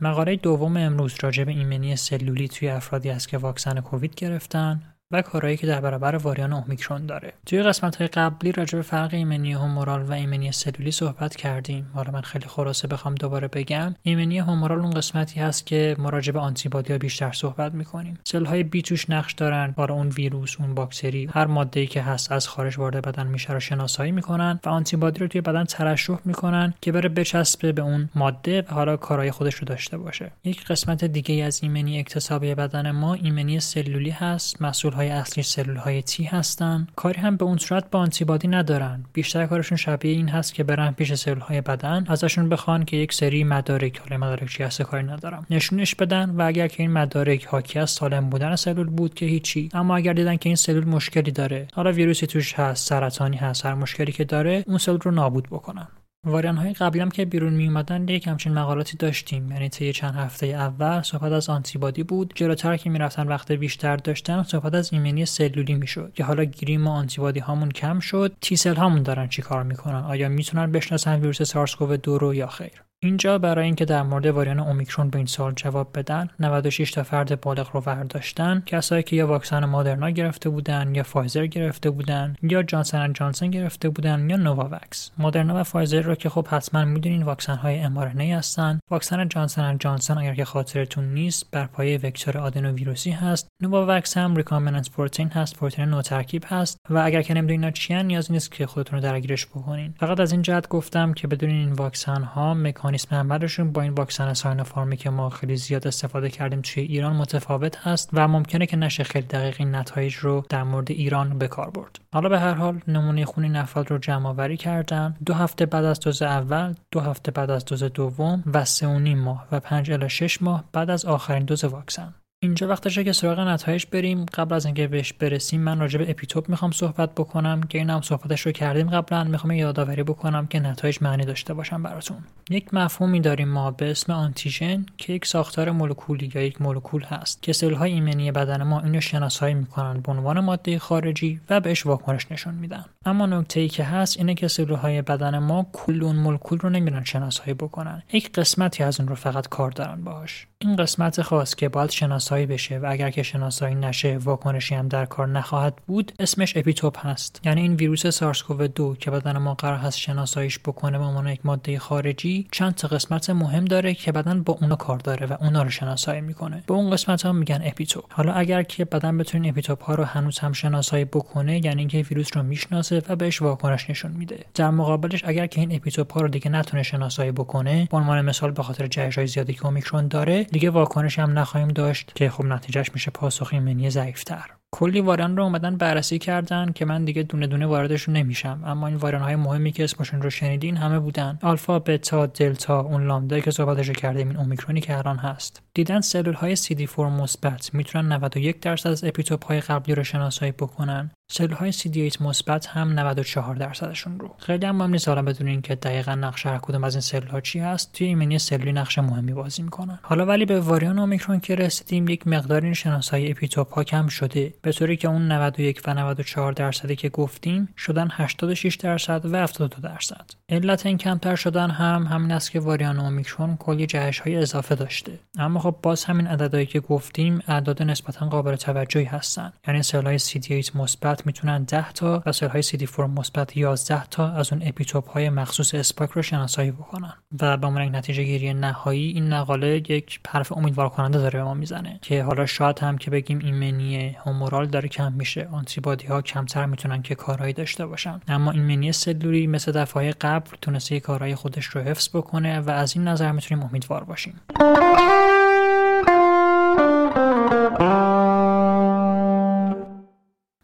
مقاله 0.00 0.36
دوم 0.36 0.76
امروز 0.76 1.14
راجع 1.22 1.44
به 1.44 1.52
ایمنی 1.52 1.96
سلولی 1.96 2.48
توی 2.48 2.68
افرادی 2.68 3.10
است 3.10 3.28
که 3.28 3.38
واکسن 3.38 3.80
کووید 3.80 4.14
گرفتن. 4.14 4.95
و 5.10 5.22
کارهایی 5.22 5.56
که 5.56 5.66
در 5.66 5.80
برابر 5.80 6.16
واریانت 6.16 6.52
اومیکرون 6.52 7.06
داره. 7.06 7.32
توی 7.46 7.62
قسمت 7.62 7.96
های 7.96 8.06
قبلی 8.06 8.52
راجع 8.52 8.76
به 8.76 8.82
فرق 8.82 9.14
ایمنی 9.14 9.52
هومورال 9.52 10.02
و 10.02 10.12
ایمنی 10.12 10.52
سلولی 10.52 10.90
صحبت 10.90 11.36
کردیم. 11.36 11.90
حالا 11.94 12.10
من 12.12 12.20
خیلی 12.20 12.46
خلاصه 12.46 12.88
بخوام 12.88 13.14
دوباره 13.14 13.48
بگم. 13.48 13.94
ایمنی 14.02 14.38
هومورال 14.38 14.80
اون 14.80 14.90
قسمتی 14.90 15.40
هست 15.40 15.66
که 15.66 15.96
ما 15.98 16.08
راجع 16.08 16.32
به 16.32 16.38
آنتیبادی 16.38 16.92
ها 16.92 16.98
بیشتر 16.98 17.32
صحبت 17.32 17.74
می‌کنیم. 17.74 18.18
سلول 18.24 18.44
های 18.44 18.62
بی 18.62 18.82
توش 18.82 19.10
نقش 19.10 19.32
دارن 19.32 19.74
برای 19.76 19.98
اون 19.98 20.08
ویروس 20.08 20.56
اون 20.60 20.74
باکتری 20.74 21.28
هر 21.32 21.46
ماده 21.46 21.80
ای 21.80 21.86
که 21.86 22.02
هست 22.02 22.32
از 22.32 22.48
خارج 22.48 22.78
وارد 22.78 23.06
بدن 23.06 23.26
میشه 23.26 23.52
رو 23.52 23.60
شناسایی 23.60 24.12
می‌کنن 24.12 24.60
و 24.64 24.68
آنتیبادی 24.68 25.18
رو 25.20 25.26
توی 25.26 25.40
بدن 25.40 25.64
ترشح 25.64 26.18
می‌کنن 26.24 26.74
که 26.80 26.92
بره 26.92 27.08
بچسبه 27.08 27.72
به 27.72 27.82
اون 27.82 28.08
ماده 28.14 28.62
و 28.62 28.74
حالا 28.74 28.96
کارهای 28.96 29.30
خودش 29.30 29.54
رو 29.54 29.64
داشته 29.64 29.98
باشه. 29.98 30.32
یک 30.44 30.64
قسمت 30.64 31.04
دیگه 31.04 31.44
از 31.44 31.62
ایمنی 31.62 31.98
اکتسابی 31.98 32.54
بدن 32.54 32.90
ما 32.90 33.14
ایمنی 33.14 33.60
سلولی 33.60 34.10
هست 34.10 34.62
مسئول 34.62 34.95
های 34.96 35.08
اصلی 35.08 35.42
سلول 35.42 35.76
های 35.76 36.02
تی 36.02 36.24
هستن. 36.24 36.86
کاری 36.96 37.20
هم 37.20 37.36
به 37.36 37.44
اون 37.44 37.58
صورت 37.58 37.90
با 37.90 37.98
آنتیبادی 37.98 38.48
ندارن. 38.48 39.04
بیشتر 39.12 39.46
کارشون 39.46 39.78
شبیه 39.78 40.12
این 40.12 40.28
هست 40.28 40.54
که 40.54 40.64
برن 40.64 40.90
پیش 40.90 41.14
سلول 41.14 41.40
های 41.40 41.60
بدن 41.60 42.04
ازشون 42.08 42.48
بخوان 42.48 42.84
که 42.84 42.96
یک 42.96 43.12
سری 43.12 43.44
مدارک 43.44 43.98
حالا 43.98 44.16
مدارک 44.16 44.48
چی 44.48 44.62
هست 44.62 44.82
کاری 44.82 45.02
ندارم. 45.02 45.46
نشونش 45.50 45.94
بدن 45.94 46.30
و 46.30 46.42
اگر 46.42 46.68
که 46.68 46.82
این 46.82 46.92
مدارک 46.92 47.46
حاکی 47.46 47.78
از 47.78 47.90
سالم 47.90 48.30
بودن 48.30 48.56
سلول 48.56 48.86
بود 48.86 49.14
که 49.14 49.26
هیچی 49.26 49.68
اما 49.74 49.96
اگر 49.96 50.12
دیدن 50.12 50.36
که 50.36 50.48
این 50.48 50.56
سلول 50.56 50.84
مشکلی 50.84 51.30
داره 51.30 51.68
حالا 51.74 51.92
ویروسی 51.92 52.26
توش 52.26 52.54
هست 52.54 52.88
سرطانی 52.88 53.36
هست 53.36 53.66
هر 53.66 53.74
مشکلی 53.74 54.12
که 54.12 54.24
داره 54.24 54.64
اون 54.66 54.78
سلول 54.78 55.00
رو 55.00 55.10
نابود 55.10 55.46
بکنن. 55.46 55.88
واریان 56.26 56.56
های 56.56 56.72
قبلی 56.72 57.00
هم 57.00 57.10
که 57.10 57.24
بیرون 57.24 57.52
می 57.52 57.66
اومدن 57.66 58.08
یک 58.08 58.26
همچین 58.26 58.54
مقالاتی 58.54 58.96
داشتیم. 58.96 59.52
یعنی 59.52 59.68
طی 59.68 59.92
چند 59.92 60.14
هفته 60.14 60.46
اول 60.46 61.02
صحبت 61.02 61.32
از 61.32 61.48
آنتیبادی 61.48 62.02
بود. 62.02 62.32
جلوتر 62.34 62.76
که 62.76 62.90
می‌رفتن 62.90 63.28
وقت 63.28 63.52
بیشتر 63.52 63.96
داشتن 63.96 64.42
صحبت 64.42 64.74
از 64.74 64.92
ایمنی 64.92 65.26
سلولی 65.26 65.74
می‌شد. 65.74 66.12
که 66.14 66.24
حالا 66.24 66.44
گیریم 66.44 66.86
و 66.86 66.90
آنتیبادی 66.90 67.40
هامون 67.40 67.70
کم 67.70 68.00
شد. 68.00 68.36
تی 68.40 68.70
هامون 68.70 69.02
دارن 69.02 69.28
چیکار 69.28 69.62
می‌کنن؟ 69.62 70.04
آیا 70.04 70.28
می‌تونن 70.28 70.72
بشناسن 70.72 71.20
ویروس 71.20 71.42
سارس 71.42 71.76
2 71.76 72.18
رو 72.18 72.34
یا 72.34 72.46
خیر؟ 72.46 72.85
اینجا 73.02 73.38
برای 73.38 73.64
اینکه 73.64 73.84
در 73.84 74.02
مورد 74.02 74.26
واریان 74.26 74.60
اومیکرون 74.60 75.10
به 75.10 75.16
این 75.16 75.26
سال 75.26 75.52
جواب 75.52 75.98
بدن 75.98 76.28
96 76.40 76.90
تا 76.90 77.02
فرد 77.02 77.40
بالغ 77.40 77.70
رو 77.72 77.80
برداشتن 77.80 78.62
کسایی 78.66 79.02
که 79.02 79.16
یا 79.16 79.26
واکسن 79.26 79.64
مادرنا 79.64 80.10
گرفته 80.10 80.48
بودن 80.48 80.94
یا 80.94 81.02
فایزر 81.02 81.46
گرفته 81.46 81.90
بودن 81.90 82.36
یا 82.42 82.62
Johnson & 82.62 83.12
Johnson 83.12 83.50
گرفته 83.50 83.88
بودن 83.88 84.30
یا 84.30 84.36
Novavax. 84.36 85.10
مادرنا 85.18 85.60
و 85.60 85.62
فایزر 85.62 86.00
رو 86.00 86.14
که 86.14 86.28
خب 86.28 86.46
حتما 86.48 86.84
می‌دونین 86.84 87.22
واکسن 87.22 87.54
های 87.54 87.78
ام 87.78 87.98
هستن. 87.98 88.80
واکسن 88.90 89.28
Johnson & 89.28 89.78
Johnson 89.78 90.18
اگر 90.18 90.34
که 90.34 90.44
خاطرتون 90.44 91.04
نیست 91.04 91.50
بر 91.50 91.66
پایه 91.66 92.00
وکتور 92.02 92.38
آدنو 92.38 92.72
ویروسی 92.72 93.10
هست. 93.10 93.48
Novavax 93.62 94.16
هم 94.16 94.36
recombinant 94.36 94.90
protein 94.90 95.28
هست 95.28 95.56
پروتئین 95.56 95.88
نوترکیب 95.88 96.44
هست 96.46 96.78
و 96.90 96.98
اگر 96.98 97.22
که 97.22 97.34
نمی‌دونین 97.34 97.60
اینا 97.60 97.70
چیان 97.70 98.06
نیاز 98.06 98.32
نیست 98.32 98.52
که 98.52 98.66
خودتون 98.66 98.98
رو 98.98 99.04
درگیرش 99.04 99.46
بکنین. 99.46 99.94
فقط 99.98 100.20
از 100.20 100.32
این 100.32 100.42
جهت 100.42 100.68
گفتم 100.68 101.12
که 101.12 101.28
بدونین 101.28 101.56
این 101.56 101.72
واکسن 101.72 102.22
ها 102.22 102.54
مکانیسم 102.86 103.16
عملشون 103.16 103.72
با 103.72 103.82
این 103.82 103.92
واکسن 103.92 104.34
ساینوفارمی 104.34 104.96
که 104.96 105.10
ما 105.10 105.30
خیلی 105.30 105.56
زیاد 105.56 105.86
استفاده 105.86 106.30
کردیم 106.30 106.60
توی 106.60 106.82
ایران 106.82 107.16
متفاوت 107.16 107.76
هست 107.76 108.10
و 108.12 108.28
ممکنه 108.28 108.66
که 108.66 108.76
نشه 108.76 109.04
خیلی 109.04 109.26
دقیق 109.26 109.56
این 109.58 109.74
نتایج 109.74 110.14
رو 110.14 110.44
در 110.48 110.62
مورد 110.62 110.90
ایران 110.90 111.38
به 111.38 111.48
کار 111.48 111.70
برد. 111.70 111.98
حالا 112.12 112.28
به 112.28 112.38
هر 112.38 112.54
حال 112.54 112.80
نمونه 112.88 113.24
خون 113.24 113.44
این 113.44 113.56
افراد 113.56 113.90
رو 113.90 113.98
جمع 113.98 114.28
آوری 114.28 114.56
کردن. 114.56 115.16
دو 115.26 115.34
هفته 115.34 115.66
بعد 115.66 115.84
از 115.84 116.00
دوز 116.00 116.22
اول 116.22 116.74
دو 116.90 117.00
هفته 117.00 117.30
بعد 117.30 117.50
از 117.50 117.64
دوز 117.64 117.82
دوم 117.82 118.42
و 118.52 118.64
سه 118.64 118.86
و 118.86 118.98
نیم 118.98 119.18
ماه 119.18 119.46
و 119.52 119.60
پنج 119.60 119.90
الی 119.90 120.08
شش 120.08 120.42
ماه 120.42 120.64
بعد 120.72 120.90
از 120.90 121.04
آخرین 121.04 121.44
دوز 121.44 121.64
واکسن. 121.64 122.14
اینجا 122.42 122.68
وقتشه 122.68 123.04
که 123.04 123.12
سراغ 123.12 123.40
نتایج 123.40 123.84
بریم. 123.92 124.24
قبل 124.24 124.54
از 124.54 124.66
اینکه 124.66 124.86
بهش 124.86 125.12
برسیم 125.12 125.60
من 125.60 125.78
راجع 125.78 125.98
به 125.98 126.10
اپیتوپ 126.10 126.48
می‌خوام 126.48 126.70
صحبت 126.70 127.14
بکنم 127.14 127.62
که 127.62 127.78
این 127.78 127.90
هم 127.90 128.00
صحبتش 128.00 128.40
رو 128.40 128.52
کردیم 128.52 128.90
قبلا. 128.90 129.24
می‌خوام 129.24 129.50
یادآوری 129.50 130.02
بکنم 130.02 130.46
که 130.46 130.60
نتایج 130.60 130.98
معنی 131.00 131.24
داشته 131.24 131.54
باشم 131.54 131.82
براتون. 131.82 132.16
یک 132.50 132.74
مفهومی 132.74 133.20
داریم 133.20 133.48
ما 133.48 133.70
به 133.70 133.90
اسم 133.90 134.12
آنتیژن 134.12 134.86
که 134.96 135.12
یک 135.12 135.26
ساختار 135.26 135.70
مولکولی 135.70 136.30
یا 136.34 136.42
یک 136.42 136.62
مولکول 136.62 137.02
هست 137.02 137.42
که 137.42 137.52
سلولهای 137.52 137.92
ایمنی 137.92 138.32
بدن 138.32 138.62
ما 138.62 138.80
اینو 138.80 139.00
شناسایی 139.00 139.54
می‌کنن 139.54 140.00
به 140.00 140.12
عنوان 140.12 140.40
ماده 140.40 140.78
خارجی 140.78 141.40
و 141.50 141.60
بهش 141.60 141.86
واکنش 141.86 142.32
نشون 142.32 142.54
میدن. 142.54 142.84
اما 143.06 143.26
نکته 143.26 143.60
ای 143.60 143.68
که 143.68 143.84
هست 143.84 144.16
اینه 144.16 144.34
که 144.34 144.48
سلولهای 144.48 145.02
بدن 145.02 145.38
ما 145.38 145.66
کل 145.72 146.02
اون 146.02 146.16
مولکول 146.16 146.58
رو 146.58 146.70
نمیرن 146.70 147.04
شناسایی 147.04 147.54
بکنن. 147.54 148.02
یک 148.12 148.32
قسمتی 148.32 148.82
از 148.82 149.00
اون 149.00 149.08
رو 149.08 149.14
فقط 149.14 149.48
کار 149.48 149.70
دارن 149.70 150.04
باهاش. 150.04 150.46
این 150.62 150.76
قسمت 150.76 151.22
خاص 151.22 151.54
که 151.54 151.68
باید 151.68 151.90
شناسایی 151.90 152.46
بشه 152.46 152.78
و 152.78 152.86
اگر 152.88 153.10
که 153.10 153.22
شناسایی 153.22 153.74
نشه 153.74 154.18
واکنشی 154.18 154.74
هم 154.74 154.88
در 154.88 155.04
کار 155.04 155.28
نخواهد 155.28 155.74
بود 155.86 156.12
اسمش 156.18 156.56
اپیتوپ 156.56 157.06
هست. 157.06 157.40
یعنی 157.44 157.60
این 157.60 157.74
ویروس 157.74 158.06
سارس 158.06 158.42
کوو 158.42 158.66
2 158.68 158.96
که 159.00 159.10
بدن 159.10 159.38
ما 159.38 159.54
قرار 159.54 159.78
هست 159.78 159.98
شناساییش 159.98 160.58
بکنه 160.58 160.98
به 160.98 161.04
عنوان 161.04 161.28
یک 161.28 161.40
ماده 161.46 161.78
خارجی 161.78 162.48
چند 162.50 162.74
تا 162.74 162.88
قسمت 162.88 163.30
مهم 163.30 163.64
داره 163.64 163.94
که 163.94 164.12
بدن 164.12 164.42
با 164.42 164.58
اونا 164.60 164.76
کار 164.76 164.98
داره 164.98 165.26
و 165.26 165.36
اونا 165.40 165.62
رو 165.62 165.70
شناسایی 165.70 166.20
می‌کنه. 166.20 166.62
به 166.66 166.74
اون 166.74 166.90
قسمت 166.90 167.22
ها 167.22 167.32
میگن 167.32 167.60
اپیتوپ. 167.64 168.04
حالا 168.10 168.32
اگر 168.32 168.62
که 168.62 168.84
بدن 168.84 169.18
بتونه 169.18 169.48
اپیتوپ 169.48 169.82
ها 169.82 169.94
رو 169.94 170.04
هنوز 170.04 170.38
هم 170.38 170.52
شناسایی 170.52 171.04
بکنه 171.04 171.64
یعنی 171.64 171.78
اینکه 171.78 171.98
ویروس 171.98 172.36
رو 172.36 172.42
می‌شناسه 172.42 173.02
و 173.08 173.16
بهش 173.16 173.42
واکنش 173.42 173.90
نشون 173.90 174.10
میده. 174.10 174.44
در 174.54 174.70
مقابلش 174.70 175.24
اگر 175.24 175.46
که 175.46 175.60
این 175.60 175.74
اپیتوپ 175.74 176.12
ها 176.12 176.20
رو 176.20 176.28
دیگه 176.28 176.50
نتونه 176.50 176.82
شناسایی 176.82 177.32
بکنه 177.32 177.88
به 177.90 177.96
عنوان 177.96 178.20
مثال 178.24 178.50
به 178.50 178.62
خاطر 178.62 178.86
جهش 178.86 179.18
های 179.18 179.26
زیادی 179.26 179.54
که 179.54 179.66
اومیکرون 179.66 180.08
داره 180.08 180.45
دیگه 180.52 180.70
واکنش 180.70 181.18
هم 181.18 181.38
نخواهیم 181.38 181.68
داشت 181.68 182.12
که 182.14 182.30
خب 182.30 182.44
نتیجهش 182.44 182.90
میشه 182.94 183.10
پاسخ 183.10 183.48
ایمنی 183.52 183.90
ضعیفتر. 183.90 184.50
کلی 184.72 185.00
واریان 185.00 185.36
رو 185.36 185.42
اومدن 185.42 185.76
بررسی 185.76 186.18
کردن 186.18 186.72
که 186.72 186.84
من 186.84 187.04
دیگه 187.04 187.22
دونه 187.22 187.46
دونه 187.46 187.66
واردشون 187.66 188.16
نمیشم. 188.16 188.62
اما 188.66 188.86
این 188.86 188.96
واریان 188.96 189.20
های 189.20 189.36
مهمی 189.36 189.72
که 189.72 189.84
اسمشون 189.84 190.22
رو 190.22 190.30
شنیدین 190.30 190.76
همه 190.76 190.98
بودن. 190.98 191.38
آلفا 191.42 191.78
بتا 191.78 192.26
دلتا 192.26 192.80
اون 192.80 193.06
لامدا 193.06 193.40
که 193.40 193.50
صحبتش 193.50 193.90
کردیم 193.90 194.28
این 194.28 194.36
اومیکرونی 194.36 194.80
که 194.80 194.98
الان 194.98 195.16
هست. 195.16 195.62
دیدن 195.74 196.00
سلول 196.00 196.34
های 196.34 196.56
CD4 196.56 196.98
مثبت 196.98 197.74
می‌تونن 197.74 198.12
91 198.12 198.60
درصد 198.60 198.90
از 198.90 199.04
اپیتوپ 199.04 199.46
های 199.46 199.60
قبلی 199.60 199.94
رو 199.94 200.04
شناسایی 200.04 200.52
بکنن. 200.52 201.10
سلول 201.32 201.52
های 201.52 201.72
CD8 201.72 202.20
مثبت 202.20 202.66
هم 202.66 202.98
94 202.98 203.54
درصدشون 203.54 204.20
رو. 204.20 204.34
خیلی 204.38 204.66
هم 204.66 204.76
مهم 204.76 204.90
نیست 204.90 205.08
حالا 205.08 205.22
بدونین 205.22 205.62
که 205.62 205.74
دقیقا 205.74 206.14
نقش 206.14 206.46
هر 206.46 206.58
کدوم 206.58 206.84
از 206.84 206.94
این 206.94 207.00
سلول 207.00 207.28
ها 207.28 207.40
چی 207.40 207.58
هست 207.58 207.92
توی 207.92 208.06
ایمنی 208.06 208.38
سلولی 208.38 208.72
نقش 208.72 208.98
مهمی 208.98 209.32
بازی 209.32 209.62
می‌کنن. 209.62 209.98
حالا 210.02 210.26
ولی 210.26 210.44
به 210.44 210.60
واریان 210.60 210.98
اومیکرون 210.98 211.40
که 211.40 211.54
رسیدیم 211.54 212.08
یک 212.08 212.26
مقدار 212.26 212.72
شناسایی 212.72 213.30
اپیتوپ 213.30 213.74
ها 213.74 213.84
کم 213.84 214.08
شده. 214.08 214.52
به 214.66 214.72
طوری 214.72 214.96
که 214.96 215.08
اون 215.08 215.32
91 215.32 215.82
و 215.86 215.94
94 215.94 216.52
درصدی 216.52 216.96
که 216.96 217.08
گفتیم 217.08 217.68
شدن 217.78 218.08
86 218.12 218.76
درصد 218.76 219.20
و 219.24 219.36
72 219.42 219.80
درصد. 219.82 220.30
علت 220.48 220.86
این 220.86 220.98
کمتر 220.98 221.36
شدن 221.36 221.70
هم 221.70 222.06
همین 222.06 222.32
است 222.32 222.50
که 222.50 222.60
واریان 222.60 223.00
اومیکرون 223.00 223.56
کلی 223.56 223.86
جهش 223.86 224.18
های 224.18 224.36
اضافه 224.36 224.74
داشته. 224.74 225.18
اما 225.38 225.60
خب 225.60 225.76
باز 225.82 226.04
همین 226.04 226.26
عددهایی 226.26 226.66
که 226.66 226.80
گفتیم 226.80 227.42
اعداد 227.48 227.82
نسبتا 227.82 228.26
قابل 228.26 228.56
توجهی 228.56 229.04
هستن. 229.04 229.52
یعنی 229.68 229.82
سلول 229.82 230.06
های 230.06 230.18
CD8 230.18 230.76
مثبت 230.76 231.26
می‌تونن 231.26 231.64
10 231.64 231.92
تا 231.92 232.22
و 232.26 232.32
سلول 232.32 232.52
های 232.52 232.62
CD4 232.62 233.00
مثبت 233.00 233.56
11 233.56 234.04
تا 234.04 234.32
از 234.32 234.52
اون 234.52 234.62
اپیتوپ 234.66 235.10
های 235.10 235.30
مخصوص 235.30 235.74
spike 235.74 236.10
رو 236.10 236.22
شناسایی 236.22 236.70
بکنن. 236.70 237.14
و 237.40 237.56
به 237.56 237.66
عنوان 237.66 237.96
نتیجه 237.96 238.22
گیری 238.22 238.54
نهایی 238.54 239.12
این 239.12 239.34
مقاله 239.34 239.76
یک 239.76 240.20
حرف 240.28 240.52
امیدوار 240.52 240.88
کننده 240.88 241.18
داره 241.18 241.38
به 241.38 241.44
ما 241.44 241.54
می‌زنه. 241.54 241.98
که 242.02 242.22
حالا 242.22 242.46
شاید 242.46 242.78
هم 242.78 242.98
که 242.98 243.10
بگیم 243.10 243.38
ایمنی 243.38 244.16
هومورال 244.56 244.70
داره 244.70 244.88
کم 244.88 245.12
میشه 245.12 245.48
آنتیبادی 245.52 246.06
ها 246.06 246.22
کمتر 246.22 246.66
می‌تونن 246.66 247.02
که 247.02 247.14
کارهایی 247.14 247.52
داشته 247.52 247.86
باشن. 247.86 248.20
اما 248.28 248.50
ایمنی 248.50 248.92
سلولی 248.92 249.46
مثل 249.46 249.72
دفعه 249.72 250.12
قبل 250.12 250.50
تونسته 250.62 251.00
کارهای 251.00 251.34
خودش 251.34 251.64
رو 251.64 251.80
حفظ 251.80 252.08
بکنه 252.08 252.60
و 252.60 252.70
از 252.70 252.96
این 252.96 253.08
نظر 253.08 253.32
می‌تونیم 253.32 253.64
امیدوار 253.64 254.04
باشیم. 254.04 254.40